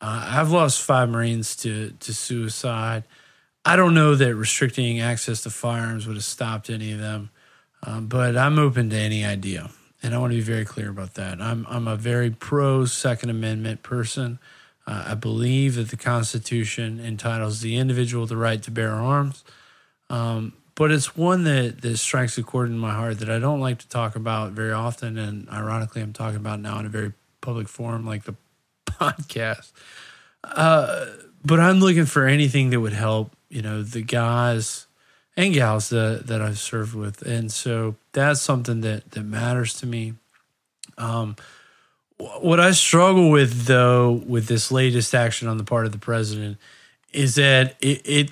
[0.00, 3.04] uh, I've lost five Marines to to suicide.
[3.64, 7.30] I don't know that restricting access to firearms would have stopped any of them,
[7.82, 9.70] um, but I'm open to any idea,
[10.02, 11.40] and I want to be very clear about that.
[11.40, 14.38] I'm I'm a very pro Second Amendment person.
[14.86, 19.44] Uh, I believe that the Constitution entitles the individual the right to bear arms.
[20.08, 23.60] Um, but it's one that, that strikes a chord in my heart that I don't
[23.60, 25.18] like to talk about very often.
[25.18, 28.36] And ironically, I'm talking about now in a very public forum like the
[29.00, 29.72] podcast.
[30.44, 31.06] Uh,
[31.44, 34.86] but I'm looking for anything that would help, you know, the guys
[35.36, 37.22] and gals that, that I've served with.
[37.22, 40.14] And so that's something that, that matters to me.
[40.96, 41.36] Um,
[42.18, 46.58] what I struggle with, though, with this latest action on the part of the president
[47.12, 48.30] is that it, it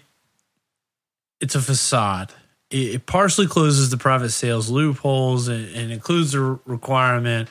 [1.41, 2.33] it's a facade.
[2.71, 7.49] It, partially closes the private sales loopholes and, and includes re- requirement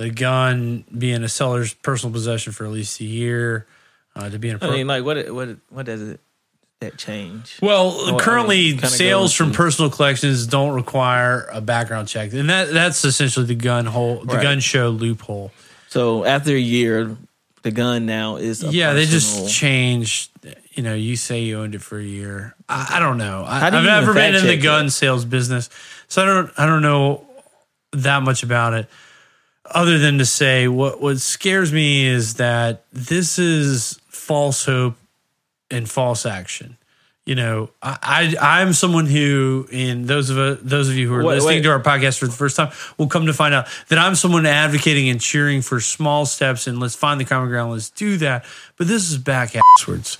[0.00, 3.66] the gun being a seller's personal possession for at least a year
[4.16, 6.20] uh, to be in a I pro- mean, like, what what what does it
[6.80, 7.58] that change?
[7.60, 12.72] well, I currently, mean, sales from personal collections don't require a background check, and that
[12.72, 14.42] that's essentially the gun hole, the Right.
[14.42, 15.52] gun show loophole.
[15.88, 17.16] So after a year,
[17.62, 20.30] the gun now is a yeah, they just changed.
[20.72, 22.54] you know, you say you owned it for a year.
[22.68, 23.44] I, I don't know.
[23.46, 24.92] I, I've never been in the gun that?
[24.92, 25.68] sales business,
[26.08, 26.50] so I don't.
[26.56, 27.26] I don't know
[27.92, 28.88] that much about it,
[29.70, 34.96] other than to say what what scares me is that this is false hope
[35.70, 36.76] and false action.
[37.26, 41.14] You know, I, I I'm someone who, in those of uh, those of you who
[41.14, 41.62] are Wait, listening wait.
[41.62, 44.46] to our podcast for the first time, will come to find out that I'm someone
[44.46, 47.72] advocating and cheering for small steps and let's find the common ground.
[47.72, 48.44] Let's do that.
[48.76, 50.18] But this is back asswards.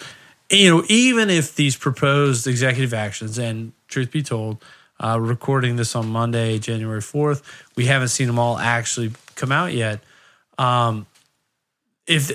[0.51, 4.63] You know, even if these proposed executive actions, and truth be told,
[5.03, 7.43] uh, recording this on Monday, January 4th,
[7.75, 10.01] we haven't seen them all actually come out yet.
[10.59, 11.07] Um,
[12.07, 12.31] if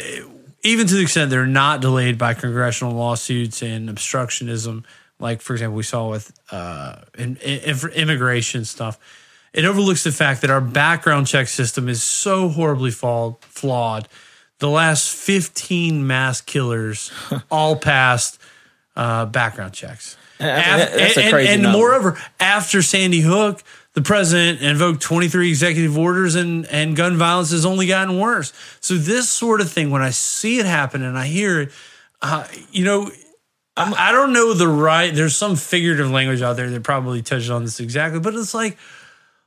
[0.64, 4.84] even to the extent they're not delayed by congressional lawsuits and obstructionism,
[5.20, 8.98] like for example we saw with uh, in, in, immigration stuff,
[9.54, 14.08] it overlooks the fact that our background check system is so horribly fall, flawed.
[14.60, 17.12] The last fifteen mass killers
[17.52, 18.40] all passed
[18.96, 20.18] uh, background checks.
[20.38, 21.78] That's- a and, crazy and number.
[21.78, 27.66] moreover, after Sandy Hook, the president invoked 23 executive orders and, and gun violence has
[27.66, 28.52] only gotten worse.
[28.82, 31.72] So this sort of thing, when I see it happen and I hear it,
[32.22, 33.10] uh, you know,
[33.78, 35.14] I, I don't know the right.
[35.16, 38.78] There's some figurative language out there that probably touches on this exactly, but it's like,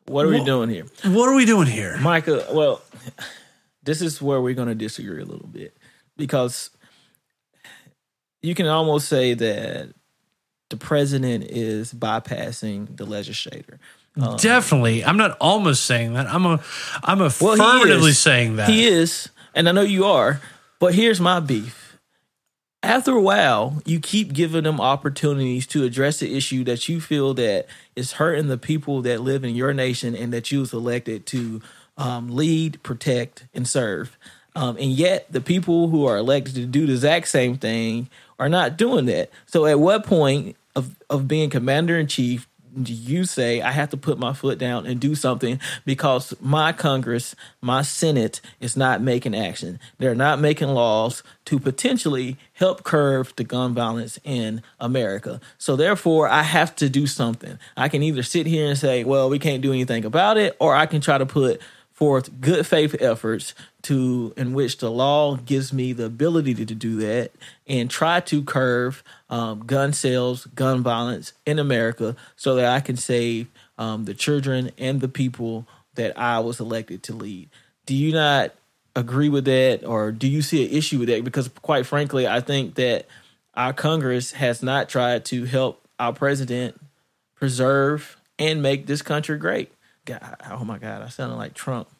[0.06, 0.86] What are we doing here?
[1.04, 1.98] what are we doing here?
[1.98, 2.80] Micah, well,
[3.82, 5.76] this is where we're going to disagree a little bit
[6.16, 6.70] because
[8.42, 9.92] you can almost say that
[10.70, 13.78] the president is bypassing the legislator.
[14.38, 16.26] Definitely, I'm not almost saying that.
[16.26, 16.60] I'm a,
[17.04, 18.18] I'm affirmatively is.
[18.18, 18.68] saying that.
[18.68, 20.40] He is, and I know you are,
[20.80, 21.98] but here's my beef.
[22.82, 27.34] After a while, you keep giving them opportunities to address the issue that you feel
[27.34, 31.26] that is hurting the people that live in your nation and that you was elected
[31.26, 31.60] to
[31.96, 34.16] um, lead, protect, and serve.
[34.54, 38.48] Um, and yet, the people who are elected to do the exact same thing are
[38.48, 39.30] not doing that.
[39.46, 42.48] So, at what point of, of being commander in chief
[42.82, 46.72] do you say I have to put my foot down and do something because my
[46.72, 49.80] Congress, my Senate is not making action.
[49.98, 55.40] They're not making laws to potentially help curb the gun violence in America.
[55.56, 57.58] So therefore, I have to do something.
[57.76, 60.74] I can either sit here and say, well, we can't do anything about it, or
[60.74, 61.60] I can try to put
[61.98, 66.74] forth good faith efforts to in which the law gives me the ability to, to
[66.76, 67.32] do that
[67.66, 72.96] and try to curve um, gun sales, gun violence in America, so that I can
[72.96, 77.48] save um, the children and the people that I was elected to lead.
[77.84, 78.54] Do you not
[78.94, 81.24] agree with that, or do you see an issue with that?
[81.24, 83.06] Because quite frankly, I think that
[83.54, 86.80] our Congress has not tried to help our president
[87.34, 89.72] preserve and make this country great.
[90.08, 91.88] God, oh my God, I sounded like Trump.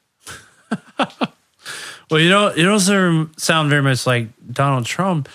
[2.11, 5.29] Well, you know, it also sound very much like Donald Trump.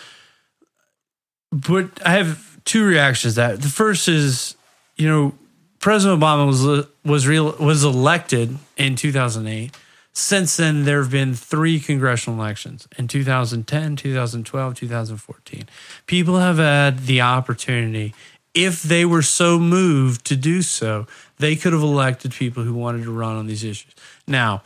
[1.51, 3.61] But I have two reactions to that.
[3.61, 4.55] The first is,
[4.95, 5.33] you know,
[5.79, 9.75] President Obama was was real was elected in 2008.
[10.15, 15.63] Since then, there have been three congressional elections in 2010, 2012, 2014.
[16.05, 18.13] People have had the opportunity,
[18.53, 23.03] if they were so moved to do so, they could have elected people who wanted
[23.03, 23.93] to run on these issues.
[24.27, 24.63] Now,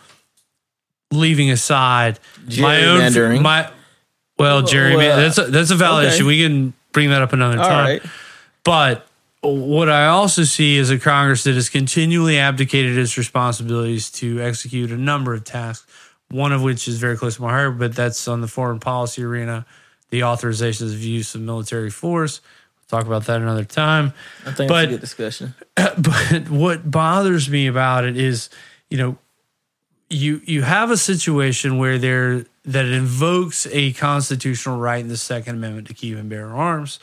[1.12, 2.20] leaving aside
[2.60, 3.72] my own my
[4.38, 6.16] well, Jerry, Well, that's a, that's a valid okay.
[6.16, 6.28] issue.
[6.28, 7.86] We can bring that up another All time.
[7.86, 8.02] right.
[8.64, 9.08] But
[9.42, 14.92] what I also see is a Congress that has continually abdicated its responsibilities to execute
[14.92, 15.88] a number of tasks,
[16.30, 19.24] one of which is very close to my heart, but that's on the foreign policy
[19.24, 19.66] arena,
[20.10, 22.42] the authorizations of use of military force.
[22.88, 24.14] Talk about that another time.
[24.46, 25.56] I think But- it's a good discussion.
[25.76, 28.50] but what bothers me about it is,
[28.90, 29.18] you know,
[30.10, 35.56] you you have a situation where there that invokes a constitutional right in the Second
[35.56, 37.00] Amendment to keep and bear arms.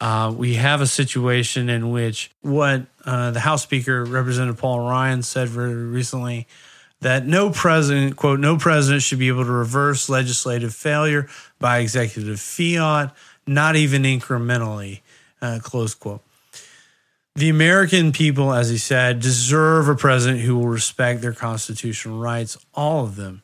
[0.00, 5.22] Uh, we have a situation in which what uh, the House Speaker, Representative Paul Ryan,
[5.22, 6.46] said very recently
[7.00, 11.28] that no president, quote, no president should be able to reverse legislative failure
[11.58, 13.14] by executive fiat,
[13.46, 15.00] not even incrementally,
[15.42, 16.22] uh, close quote.
[17.36, 22.58] The American people, as he said, deserve a president who will respect their constitutional rights,
[22.74, 23.42] all of them.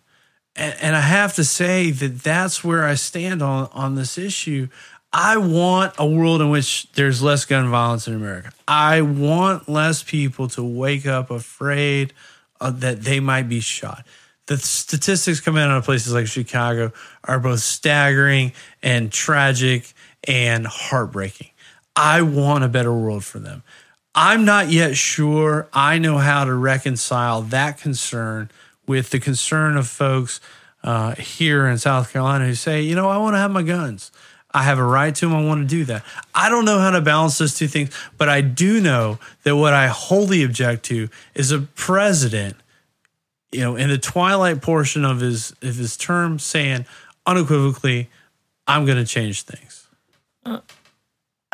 [0.57, 4.69] And, and I have to say that that's where I stand on, on this issue.
[5.13, 8.51] I want a world in which there's less gun violence in America.
[8.67, 12.13] I want less people to wake up afraid
[12.61, 14.05] that they might be shot.
[14.47, 16.93] The statistics coming out of places like Chicago
[17.25, 19.93] are both staggering and tragic
[20.27, 21.49] and heartbreaking.
[21.97, 23.63] I want a better world for them.
[24.15, 28.51] I'm not yet sure I know how to reconcile that concern
[28.87, 30.41] with the concern of folks
[30.85, 34.11] uh, here in South Carolina who say, you know, I want to have my guns.
[34.53, 35.37] I have a right to them.
[35.37, 36.03] I want to do that.
[36.35, 39.75] I don't know how to balance those two things, but I do know that what
[39.75, 42.57] I wholly object to is a president,
[43.53, 46.87] you know, in the twilight portion of his of his term saying
[47.27, 48.09] unequivocally,
[48.67, 49.89] I'm going to change things.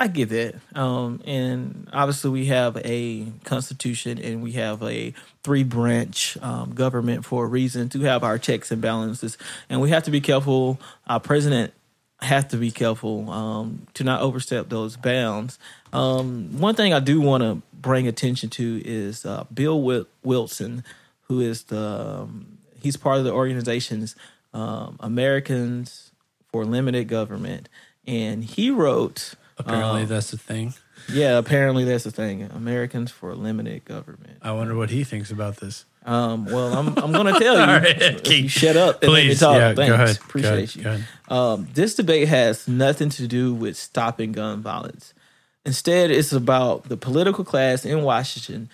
[0.03, 0.57] I get that.
[0.75, 7.25] Um, and obviously, we have a constitution and we have a three branch um, government
[7.25, 9.39] for a reason to have our checks and balances.
[9.71, 10.81] And we have to be careful.
[11.07, 11.73] Our president
[12.21, 15.61] has to be careful um, to not overstep those bounds.
[15.93, 20.83] Um, one thing I do want to bring attention to is uh, Bill Wil- Wilson,
[21.29, 24.17] who is the um, he's part of the organization's
[24.53, 26.11] um, Americans
[26.51, 27.69] for Limited Government,
[28.05, 29.35] and he wrote.
[29.67, 30.75] Apparently, um, that's the thing.
[31.13, 32.43] yeah, apparently that's the thing.
[32.55, 34.39] Americans for a limited government.
[34.43, 35.85] I wonder what he thinks about this.
[36.05, 37.61] Um, well, I'm I'm going to tell you.
[37.61, 39.57] All right, you shut up and let me talk.
[39.57, 39.95] yeah, go Thanks.
[39.95, 41.37] ahead, Appreciate ahead, you.
[41.37, 45.15] Um, this debate has nothing to do with stopping gun violence.
[45.65, 48.69] Instead, it's about the political class in Washington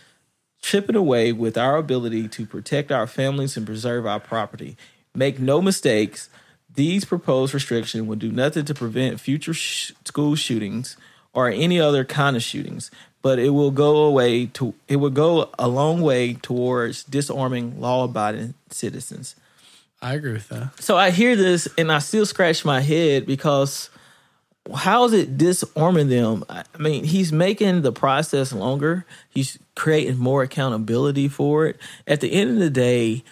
[0.61, 4.76] chipping away with our ability to protect our families and preserve our property.
[5.14, 6.30] Make no mistakes,
[6.79, 10.97] these proposed restrictions will do nothing to prevent future sh- school shootings
[11.33, 15.51] or any other kind of shootings, but it will go away to it will go
[15.59, 19.35] a long way towards disarming law-abiding citizens.
[20.01, 20.81] I agree with that.
[20.81, 23.91] So I hear this and I still scratch my head because
[24.72, 26.45] how is it disarming them?
[26.49, 29.05] I mean, he's making the process longer.
[29.29, 31.76] He's creating more accountability for it.
[32.07, 33.24] At the end of the day,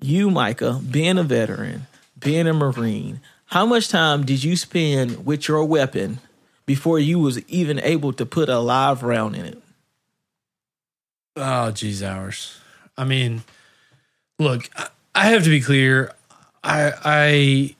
[0.00, 1.88] you, Micah, being a veteran,
[2.18, 6.18] being a Marine, how much time did you spend with your weapon
[6.66, 9.62] before you was even able to put a live round in it?
[11.36, 12.58] Oh, geez, hours.
[12.96, 13.42] I mean,
[14.38, 14.68] look,
[15.14, 16.12] I- have to be clear.
[16.62, 17.76] I I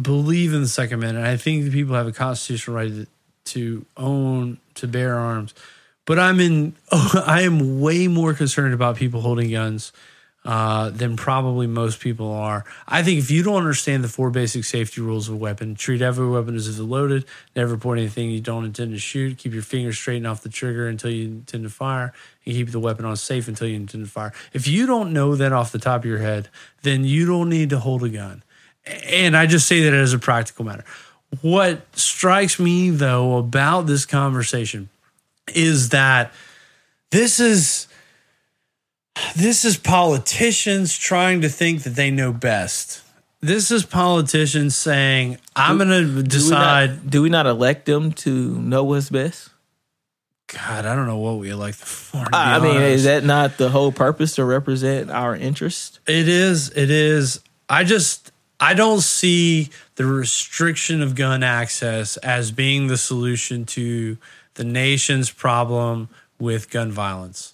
[0.00, 1.26] believe in the Second Amendment.
[1.26, 3.06] I think people have a constitutional right to,
[3.46, 5.54] to own to bear arms,
[6.04, 6.74] but I'm in.
[6.92, 9.92] Oh, I am way more concerned about people holding guns
[10.46, 12.64] uh, than probably most people are.
[12.86, 16.00] I think if you don't understand the four basic safety rules of a weapon, treat
[16.00, 17.24] every weapon as if it's loaded,
[17.56, 20.86] never point anything you don't intend to shoot, keep your fingers straight off the trigger
[20.86, 22.12] until you intend to fire,
[22.44, 24.32] and keep the weapon on safe until you intend to fire.
[24.52, 26.48] If you don't know that off the top of your head,
[26.82, 28.44] then you don't need to hold a gun.
[28.84, 30.84] And I just say that as a practical matter.
[31.42, 34.90] What strikes me though about this conversation
[35.48, 36.32] is that
[37.10, 37.88] this is
[39.34, 43.02] this is politicians trying to think that they know best.
[43.40, 47.86] This is politicians saying, "I'm going to Do we not- decide." do we not elect
[47.86, 49.50] them to know what's best?
[50.48, 52.24] God, I don't know what we elect them for.
[52.32, 52.94] I mean, honest.
[52.94, 55.98] is that not the whole purpose to represent our interest?
[56.06, 56.70] It is.
[56.70, 57.40] It is.
[57.68, 64.16] I just I don't see the restriction of gun access as being the solution to
[64.54, 66.08] the nation's problem
[66.38, 67.52] with gun violence.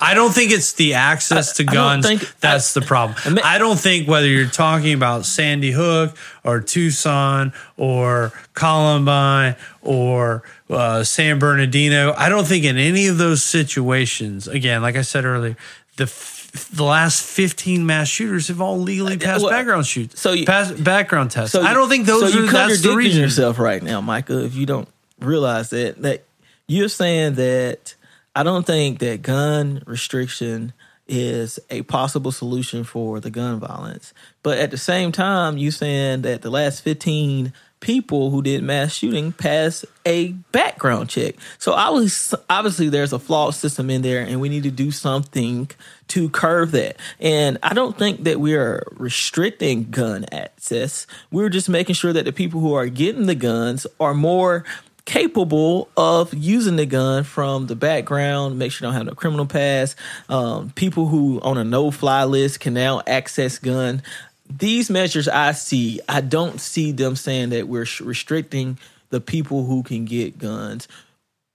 [0.00, 3.18] I don't think it's the access to I guns think- that's the problem.
[3.24, 9.56] I mean- I don't think whether you're talking about Sandy Hook or Tucson or Columbine
[9.82, 15.02] or uh, San Bernardino, I don't think in any of those situations, again, like I
[15.02, 15.56] said earlier,
[15.96, 20.20] the f- the last 15 mass shooters have all legally passed well, background shoots.
[20.20, 21.50] so you- pass background tests.
[21.52, 23.20] So I don't think those so are you that's the reason.
[23.22, 24.44] yourself right now, Micah.
[24.44, 26.22] If you don't realize that, that
[26.68, 27.94] you're saying that
[28.34, 30.72] I don't think that gun restriction
[31.06, 36.22] is a possible solution for the gun violence, but at the same time, you saying
[36.22, 37.52] that the last 15
[37.82, 41.34] people who did mass shooting passed a background check.
[41.58, 45.68] So obviously, obviously, there's a flawed system in there, and we need to do something
[46.08, 46.96] to curve that.
[47.20, 51.06] And I don't think that we are restricting gun access.
[51.30, 54.64] We're just making sure that the people who are getting the guns are more
[55.04, 59.46] capable of using the gun from the background, make sure you don't have no criminal
[59.46, 59.96] past.
[60.28, 64.02] Um, people who on a no-fly list can now access gun.
[64.48, 68.78] These measures I see, I don't see them saying that we're restricting
[69.10, 70.88] the people who can get guns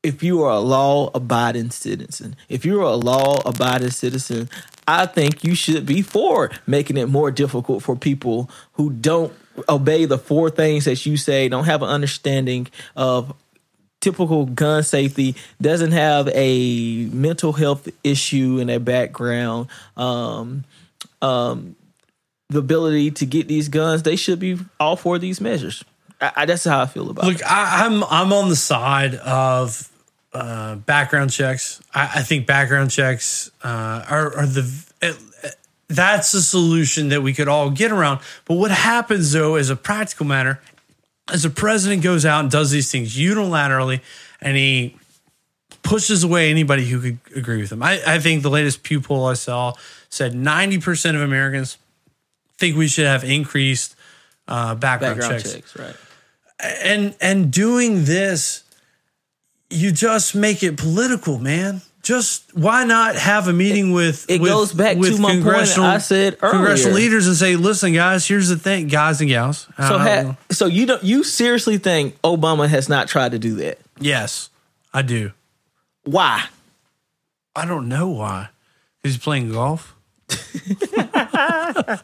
[0.08, 4.50] if you are a law abiding citizen, if you're a law abiding citizen,
[4.88, 9.34] I think you should be for making it more difficult for people who don't
[9.68, 13.36] obey the four things that you say, don't have an understanding of
[14.00, 20.64] typical gun safety, doesn't have a mental health issue in their background, um,
[21.22, 21.76] um,
[22.50, 25.84] the ability to get these guns, they should be all for these measures.
[26.22, 27.28] I, I, that's how I feel about it.
[27.28, 29.92] Look, I'm I'm on the side of
[30.34, 31.82] uh, background checks.
[31.94, 35.14] I, I think background checks uh, are, are the uh,
[35.90, 38.20] that's a solution that we could all get around.
[38.46, 40.60] But what happens though, as a practical matter,
[41.32, 44.02] as the president goes out and does these things unilaterally
[44.42, 44.96] and he
[45.84, 47.82] pushes away anybody who could agree with him.
[47.82, 49.74] I, I think the latest Pew poll I saw
[50.10, 51.78] said 90% of Americans
[52.58, 53.96] think we should have increased
[54.48, 55.54] uh, background, Background checks.
[55.54, 55.96] checks, right?
[56.84, 58.64] And and doing this,
[59.70, 61.82] you just make it political, man.
[62.04, 65.44] Just why not have a meeting with it with- goes back to with my point
[65.44, 66.52] congressional- I said earlier.
[66.58, 69.68] congressional leaders and say, listen, guys, here's the thing, guys and gals.
[69.78, 73.80] So, ha- so you don't you seriously think Obama has not tried to do that?
[74.00, 74.50] yes,
[74.94, 75.32] I do.
[76.06, 76.46] Why?
[77.56, 78.50] I don't know why.
[79.04, 79.94] He's playing golf.
[80.30, 82.02] I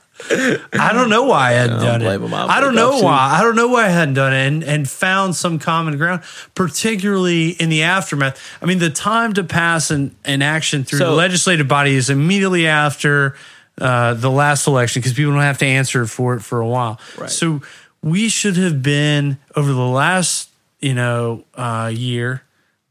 [0.94, 2.22] don't know why I hadn't don't done it.
[2.22, 2.34] him.
[2.34, 3.32] I'll I don't know why.
[3.34, 6.24] I don't know why I hadn't done it and, and found some common ground,
[6.56, 8.40] particularly in the aftermath.
[8.62, 12.68] I mean, the time to pass an, an action through the legislative body is immediately
[12.68, 13.36] after
[13.80, 17.00] uh, the last election because people don't have to answer for it for a while.
[17.18, 17.30] Right.
[17.30, 17.62] So
[18.02, 20.50] we should have been over the last
[20.80, 22.44] you know uh, year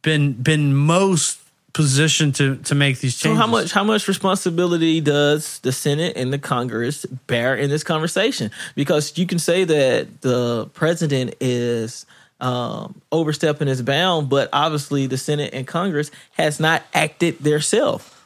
[0.02, 1.38] been been most
[1.72, 3.40] positioned to to make these So changes.
[3.40, 8.50] how much how much responsibility does the Senate and the Congress bear in this conversation?
[8.74, 12.04] Because you can say that the president is
[12.40, 18.18] um, overstepping his bound, but obviously the Senate and Congress has not acted theirself.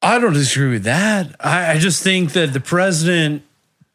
[0.00, 1.34] I don't disagree with that.
[1.40, 3.42] I, I just think that the president,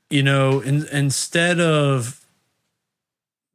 [0.09, 2.23] you know, in, instead of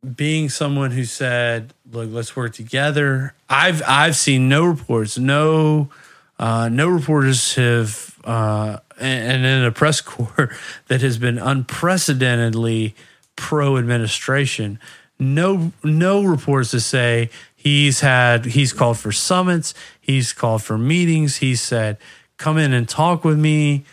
[0.03, 5.91] being someone who said, "Look, let's work together," I've I've seen no reports, no
[6.39, 10.51] uh, no reporters have, uh, and, and in a press corps
[10.89, 12.95] that has been unprecedentedly
[13.37, 14.81] pro administration.
[15.19, 21.37] No no reports to say he's had he's called for summits, he's called for meetings,
[21.37, 21.97] he said,
[22.39, 23.85] "Come in and talk with me."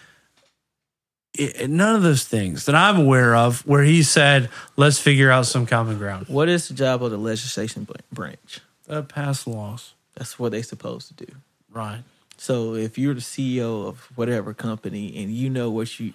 [1.40, 5.46] It- none of those things that I'm aware of where he said, let's figure out
[5.46, 6.28] some common ground.
[6.28, 8.60] What is the job of the legislation branch?
[8.90, 9.94] Uh, pass laws.
[10.16, 11.32] That's what they're supposed to do.
[11.72, 12.02] Right.
[12.38, 16.14] So if you're the CEO of whatever company and you know what you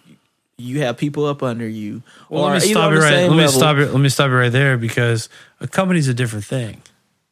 [0.57, 3.13] you have people up under you, Well, or let me stop you right.
[3.13, 3.87] Let me level- stop you.
[3.87, 5.29] Let me stop you right there because
[5.61, 6.81] a company's a different thing.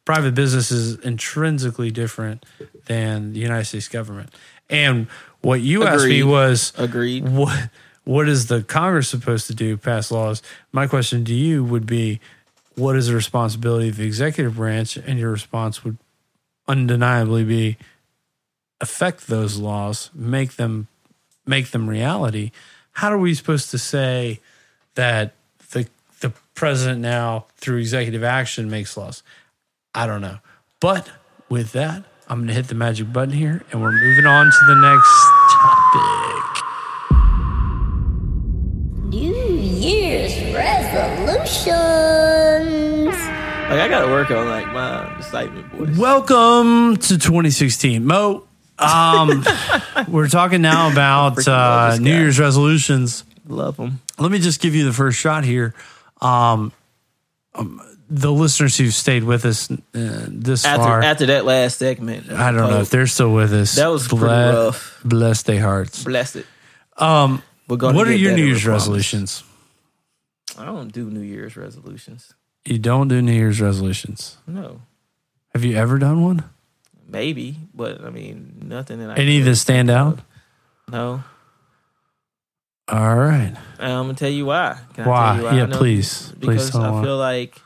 [0.03, 2.45] Private business is intrinsically different
[2.87, 4.29] than the United States government.
[4.69, 5.07] And
[5.41, 7.27] what you asked me was Agreed.
[7.29, 7.69] what
[8.03, 9.77] what is the Congress supposed to do?
[9.77, 10.41] Pass laws.
[10.71, 12.19] My question to you would be,
[12.75, 14.97] what is the responsibility of the executive branch?
[14.97, 15.97] And your response would
[16.67, 17.77] undeniably be
[18.81, 20.87] affect those laws, make them
[21.45, 22.51] make them reality.
[22.93, 24.39] How are we supposed to say
[24.95, 25.33] that
[25.71, 25.87] the
[26.19, 29.23] the president now through executive action makes laws?
[29.95, 30.39] I don't know.
[30.79, 31.09] But
[31.49, 34.65] with that, I'm going to hit the magic button here and we're moving on to
[34.67, 36.22] the next topic.
[41.43, 43.15] Resolutions.
[43.15, 45.97] Like I gotta work on like my excitement voice.
[45.97, 48.05] Welcome to 2016.
[48.05, 48.45] Mo,
[48.77, 49.43] um,
[50.07, 52.17] we're talking now about uh, New guy.
[52.19, 53.23] Year's resolutions.
[53.47, 54.01] Love them.
[54.19, 55.73] Let me just give you the first shot here.
[56.21, 56.71] Um,
[57.55, 62.31] um, the listeners who stayed with us uh, this After far, after that last segment,
[62.31, 63.75] I don't know if they're still with us.
[63.75, 65.01] That was pretty Ble- rough.
[65.03, 66.03] Bless their hearts.
[66.03, 66.45] blessed it.
[66.97, 68.81] Um, We're gonna what are your New I Year's promise.
[68.83, 69.43] resolutions?
[70.57, 72.33] I don't do New Year's resolutions.
[72.65, 74.37] You don't do New Year's resolutions.
[74.47, 74.81] No,
[75.53, 76.43] Have you ever done one?
[77.07, 79.15] maybe, but I mean nothing that I.
[79.15, 80.19] Any that stand out?
[80.89, 81.23] No,
[82.87, 83.53] All right.
[83.79, 84.77] And I'm gonna tell you why.
[84.93, 85.35] Can I Why?
[85.41, 86.33] tell you Yeah, I know- please.
[86.39, 87.03] Please Because me I why.
[87.03, 87.61] feel like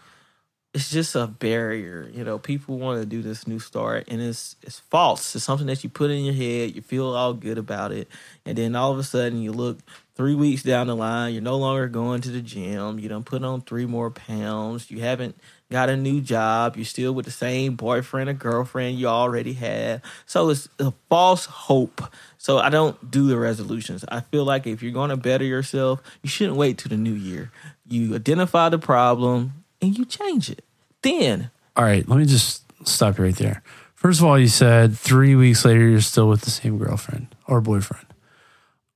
[0.73, 2.09] it's just a barrier.
[2.13, 5.35] You know, people want to do this new start, and it's it's false.
[5.35, 6.75] It's something that you put in your head.
[6.75, 8.07] You feel all good about it,
[8.45, 9.79] and then all of a sudden you look
[10.17, 11.31] three weeks down the line.
[11.31, 12.97] You're no longer going to the gym.
[12.97, 14.89] You don't put on three more pounds.
[14.89, 15.39] You haven't
[15.71, 16.75] got a new job.
[16.75, 20.01] You're still with the same boyfriend or girlfriend you already had.
[20.25, 22.01] So it's a false hope.
[22.39, 24.03] So I don't do the resolutions.
[24.09, 27.13] I feel like if you're going to better yourself, you shouldn't wait to the new
[27.13, 27.51] year.
[27.87, 30.65] You identify the problem and you change it.
[31.03, 33.61] Then All right, let me just stop you right there.
[33.93, 37.61] First of all, you said three weeks later you're still with the same girlfriend or
[37.61, 38.06] boyfriend.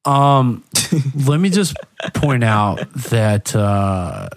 [0.06, 0.64] Um,
[1.26, 1.76] let me just
[2.14, 4.30] point out that uh,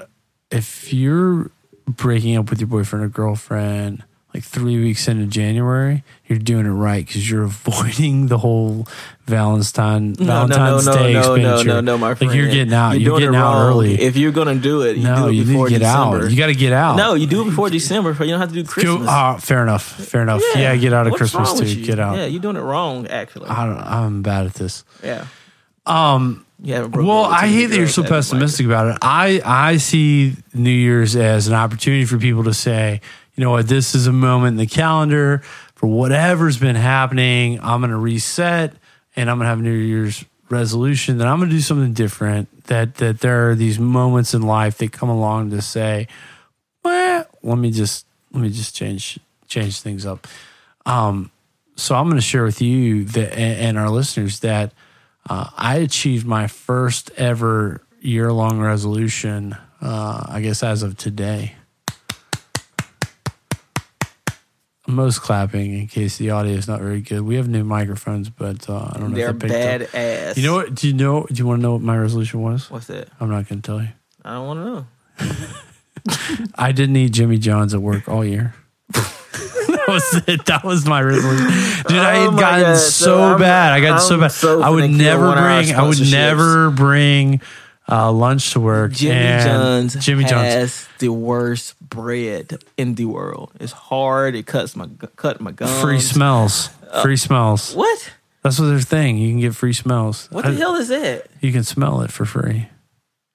[0.50, 1.50] if you're
[1.86, 4.04] breaking up with your boyfriend or girlfriend
[4.34, 8.86] like three weeks into January, you're doing it right because you're avoiding the whole
[9.26, 11.68] Valentine no, no, no, Valentine's no, Day no, no, expenditure.
[11.68, 12.34] no, no, my Like friend.
[12.34, 12.92] you're getting out.
[13.00, 13.68] You're, doing getting out wrong.
[13.68, 13.94] early.
[14.00, 16.24] If you're gonna do it, you no, do it you need before to get December.
[16.24, 16.30] out.
[16.30, 16.96] You got to get out.
[16.96, 18.10] No, you do it before December.
[18.12, 19.08] You don't have to do Go, Christmas.
[19.08, 19.82] ah, fair enough.
[19.84, 20.42] Fair enough.
[20.56, 21.82] Yeah, get out of What's Christmas too.
[21.84, 22.16] Get out.
[22.18, 23.06] Yeah, you're doing it wrong.
[23.06, 24.84] Actually, I don't, I'm bad at this.
[25.02, 25.26] yeah.
[25.86, 26.84] Um, Yeah.
[26.84, 28.98] well, I hate that you're so that like pessimistic about it.
[29.02, 33.00] I I see New Year's as an opportunity for people to say,
[33.34, 35.42] you know what, this is a moment in the calendar
[35.74, 37.58] for whatever's been happening.
[37.60, 38.72] I'm going to reset,
[39.16, 42.48] and I'm going to have New Year's resolution that I'm going to do something different.
[42.68, 46.08] That that there are these moments in life that come along to say,
[46.82, 49.18] well, let me just let me just change
[49.48, 50.26] change things up.
[50.86, 51.30] Um,
[51.76, 54.72] so I'm going to share with you that and, and our listeners that
[55.28, 59.56] uh, I achieved my first ever year long resolution.
[59.80, 61.54] Uh, I guess as of today.
[64.86, 67.22] Most clapping in case the audio is not very good.
[67.22, 69.94] We have new microphones, but uh, I don't know They're if they bad up.
[69.94, 70.36] ass.
[70.36, 70.74] You know what?
[70.74, 71.24] Do you know?
[71.26, 72.70] Do you want to know what my resolution was?
[72.70, 73.08] What's that?
[73.18, 73.88] I'm not going to tell you.
[74.22, 74.86] I don't want to know.
[76.54, 78.54] I didn't eat Jimmy John's at work all year.
[79.86, 80.46] that was it.
[80.46, 81.46] That was my resolution.
[81.88, 82.76] Dude, I Oh had gotten God.
[82.78, 83.72] so I'm- bad.
[83.72, 84.28] I got so bad.
[84.32, 85.74] so I would never one of our bring.
[85.74, 87.40] I would never bring
[87.90, 88.92] uh, lunch to work.
[88.92, 90.54] Jimmy John's Jimmy John's.
[90.54, 93.50] has the worst bread in the world.
[93.60, 94.34] It's hard.
[94.34, 95.80] It cuts my cut my gums.
[95.80, 96.70] Free smells.
[97.02, 97.74] Free smells.
[97.74, 98.12] What?
[98.42, 99.16] That's what their thing.
[99.18, 100.28] You can get free smells.
[100.30, 101.30] What the I- hell is it?
[101.40, 102.68] You can smell it for free.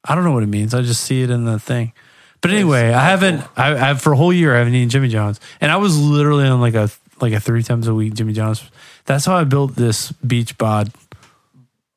[0.05, 0.73] I don't know what it means.
[0.73, 1.93] I just see it in the thing.
[2.41, 3.43] But anyway, I haven't.
[3.57, 6.45] I, I for a whole year I haven't eaten Jimmy John's, and I was literally
[6.47, 6.89] on like a
[7.21, 8.63] like a three times a week Jimmy John's.
[9.05, 10.91] That's how I built this beach bod.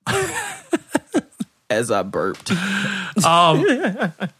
[1.71, 2.51] As I burped.
[3.25, 3.65] Um,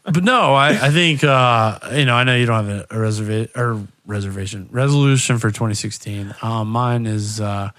[0.03, 2.15] but no, I, I think uh, you know.
[2.15, 6.35] I know you don't have a, a reservation or reservation resolution for 2016.
[6.41, 7.69] Um, mine is uh,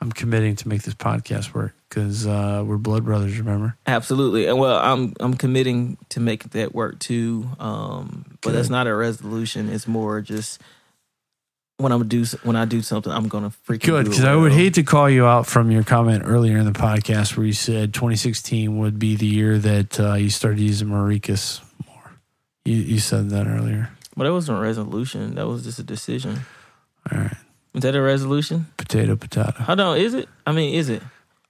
[0.00, 3.38] I'm committing to make this podcast work because uh, we're blood brothers.
[3.38, 3.76] Remember?
[3.86, 4.46] Absolutely.
[4.46, 7.48] And well, I'm I'm committing to make that work too.
[7.58, 9.68] Um, but that's not a resolution.
[9.68, 10.60] It's more just
[11.78, 14.74] when I'm do when I do something, I'm gonna freaking Good, because I would hate
[14.74, 18.78] to call you out from your comment earlier in the podcast where you said 2016
[18.78, 22.12] would be the year that uh, you started using Mauricus more.
[22.64, 23.90] You, you said that earlier.
[24.16, 25.36] But that wasn't a resolution.
[25.36, 26.40] That was just a decision.
[27.10, 27.36] All right.
[27.74, 28.66] Is that a resolution?
[28.76, 29.52] Potato, potato.
[29.52, 29.98] Hold on.
[29.98, 30.28] Is it?
[30.44, 31.02] I mean, is it?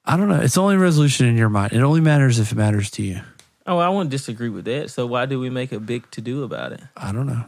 [0.08, 0.40] I don't know.
[0.40, 1.72] It's only resolution in your mind.
[1.74, 3.20] It only matters if it matters to you.
[3.66, 4.90] Oh, I wouldn't disagree with that.
[4.90, 6.80] So why do we make a big to do about it?
[6.96, 7.44] I don't know.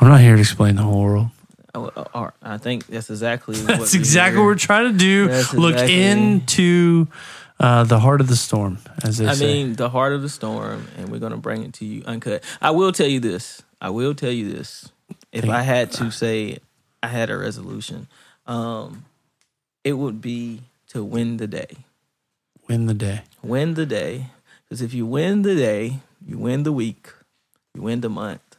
[0.00, 1.28] I'm not here to explain the whole world.
[1.74, 3.54] Oh, uh, uh, I think that's exactly.
[3.60, 5.28] That's exactly what were- trying to do.
[5.28, 7.06] That's Look exactly- into
[7.60, 9.46] uh, the heart of the storm, as they I say.
[9.64, 12.42] mean, the heart of the storm, and we're gonna bring it to you uncut.
[12.60, 13.62] I will tell you this.
[13.80, 14.88] I will tell you this.
[15.30, 16.58] If Thank- I had to say,
[17.02, 18.08] I had a resolution.
[18.46, 19.04] Um,
[19.84, 21.84] it would be to win the day.
[22.68, 23.22] Win the day.
[23.42, 24.26] Win the day,
[24.64, 27.08] because if you win the day, you win the week,
[27.74, 28.56] you win the month,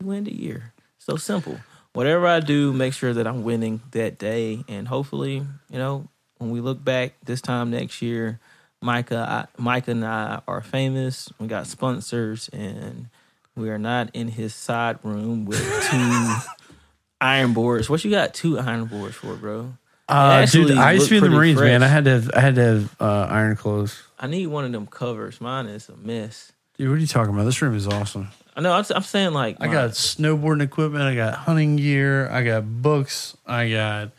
[0.00, 0.72] you win the year.
[0.98, 1.58] So simple.
[1.92, 6.08] Whatever I do, make sure that I'm winning that day, and hopefully, you know,
[6.38, 8.38] when we look back this time next year,
[8.80, 11.28] Micah, I, Micah and I are famous.
[11.40, 13.08] We got sponsors, and
[13.56, 15.60] we are not in his side room with
[15.90, 16.34] two
[17.20, 17.90] iron boards.
[17.90, 19.72] What you got two iron boards for, bro?
[20.08, 21.82] They Uh, dude, I used to be in the pretty Marines, man.
[21.82, 24.02] I had to have, I had to have uh, iron clothes.
[24.18, 25.40] I need one of them covers.
[25.40, 26.52] Mine is a mess.
[26.78, 27.44] Dude, what are you talking about?
[27.44, 28.28] This room is awesome.
[28.56, 28.72] I know.
[28.72, 31.02] I'm, I'm saying like I my- got snowboarding equipment.
[31.04, 32.28] I got hunting gear.
[32.30, 33.36] I got books.
[33.46, 34.10] I got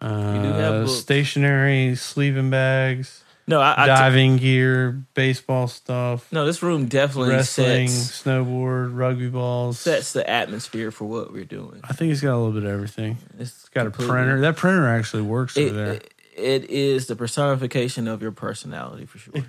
[0.00, 0.98] uh, do have books.
[0.98, 3.60] stationery, sleeping bags, no.
[3.60, 6.44] I, I t- diving gear, baseball stuff, no.
[6.46, 9.78] This room definitely wrestling, sets snowboard, rugby balls.
[9.78, 11.80] sets the atmosphere for what we're doing.
[11.84, 13.18] I think it's got a little bit of everything.
[13.38, 14.40] It's Got a printer.
[14.42, 15.92] That printer actually works It, over there.
[15.94, 19.34] it, it is the personification of your personality for sure.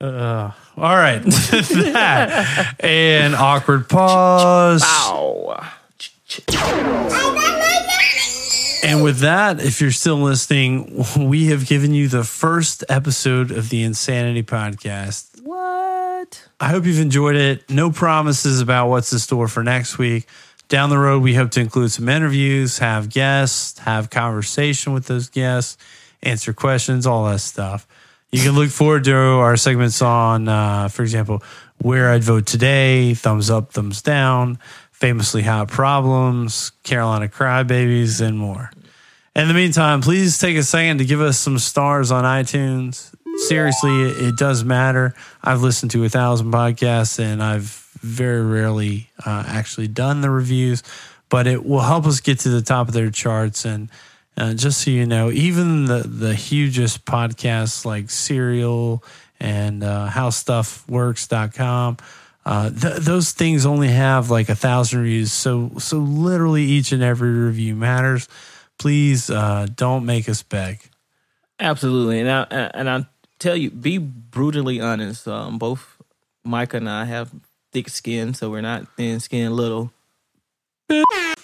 [0.00, 1.24] Uh, all right.
[1.24, 4.80] With that, an awkward pause.
[4.86, 5.60] Ow.
[8.82, 13.70] And with that, if you're still listening, we have given you the first episode of
[13.70, 15.42] the Insanity Podcast.
[15.42, 16.48] What?
[16.60, 17.68] I hope you've enjoyed it.
[17.68, 20.26] No promises about what's in store for next week.
[20.68, 25.28] Down the road, we hope to include some interviews, have guests, have conversation with those
[25.28, 25.78] guests,
[26.22, 27.86] answer questions, all that stuff.
[28.30, 31.42] You can look forward to our segments on, uh, for example,
[31.78, 34.58] where I'd vote today, thumbs up, thumbs down,
[34.98, 38.70] famously hot problems, Carolina crybabies, and more.
[39.36, 43.14] In the meantime, please take a second to give us some stars on iTunes.
[43.46, 45.14] Seriously, it, it does matter.
[45.44, 50.82] I've listened to a thousand podcasts and I've very rarely uh, actually done the reviews,
[51.28, 53.64] but it will help us get to the top of their charts.
[53.64, 53.90] And
[54.36, 59.04] uh, just so you know, even the, the hugest podcasts like Serial
[59.38, 61.98] and uh, HowStuffWorks.com,
[62.48, 65.32] uh, th- those things only have like a thousand reviews.
[65.32, 68.26] So, so literally each and every review matters.
[68.78, 70.80] Please uh, don't make us beg.
[71.60, 72.42] Absolutely, and I
[72.72, 73.06] and I
[73.38, 75.28] tell you, be brutally honest.
[75.28, 75.98] Um, both
[76.42, 77.30] Micah and I have
[77.70, 79.92] thick skin, so we're not thin skin little.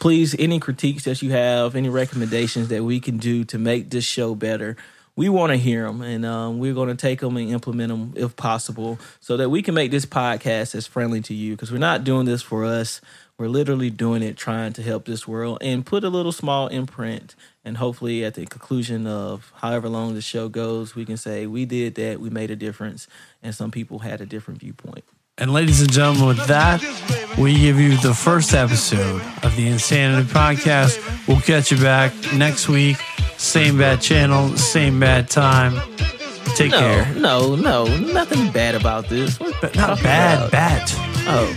[0.00, 4.04] Please, any critiques that you have, any recommendations that we can do to make this
[4.04, 4.78] show better,
[5.16, 8.12] we want to hear them, and um, we're going to take them and implement them
[8.16, 11.52] if possible, so that we can make this podcast as friendly to you.
[11.52, 13.00] Because we're not doing this for us;
[13.38, 17.34] we're literally doing it trying to help this world and put a little small imprint.
[17.64, 21.64] And hopefully, at the conclusion of however long the show goes, we can say we
[21.64, 23.06] did that, we made a difference,
[23.42, 25.04] and some people had a different viewpoint.
[25.36, 26.80] And ladies and gentlemen, with that,
[27.36, 31.26] we give you the first episode of the Insanity Podcast.
[31.26, 32.98] We'll catch you back next week.
[33.36, 35.74] Same bad channel, same bad time.
[36.56, 37.14] Take no, care.
[37.14, 39.38] No, no, nothing bad about this.
[39.40, 40.82] What But not bad, bad.
[41.26, 41.48] Oh,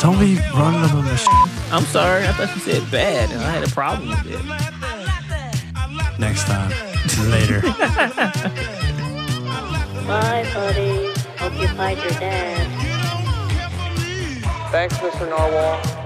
[0.00, 1.26] Don't be running up on the sh-
[1.72, 2.26] I'm sorry.
[2.26, 4.40] I thought you said bad, and I had a problem with it.
[6.18, 6.70] next time.
[7.30, 7.60] Later.
[10.06, 11.12] Bye, buddy.
[11.38, 12.66] Hope you find your dad.
[14.70, 15.28] Thanks, Mr.
[15.28, 16.05] Narwhal.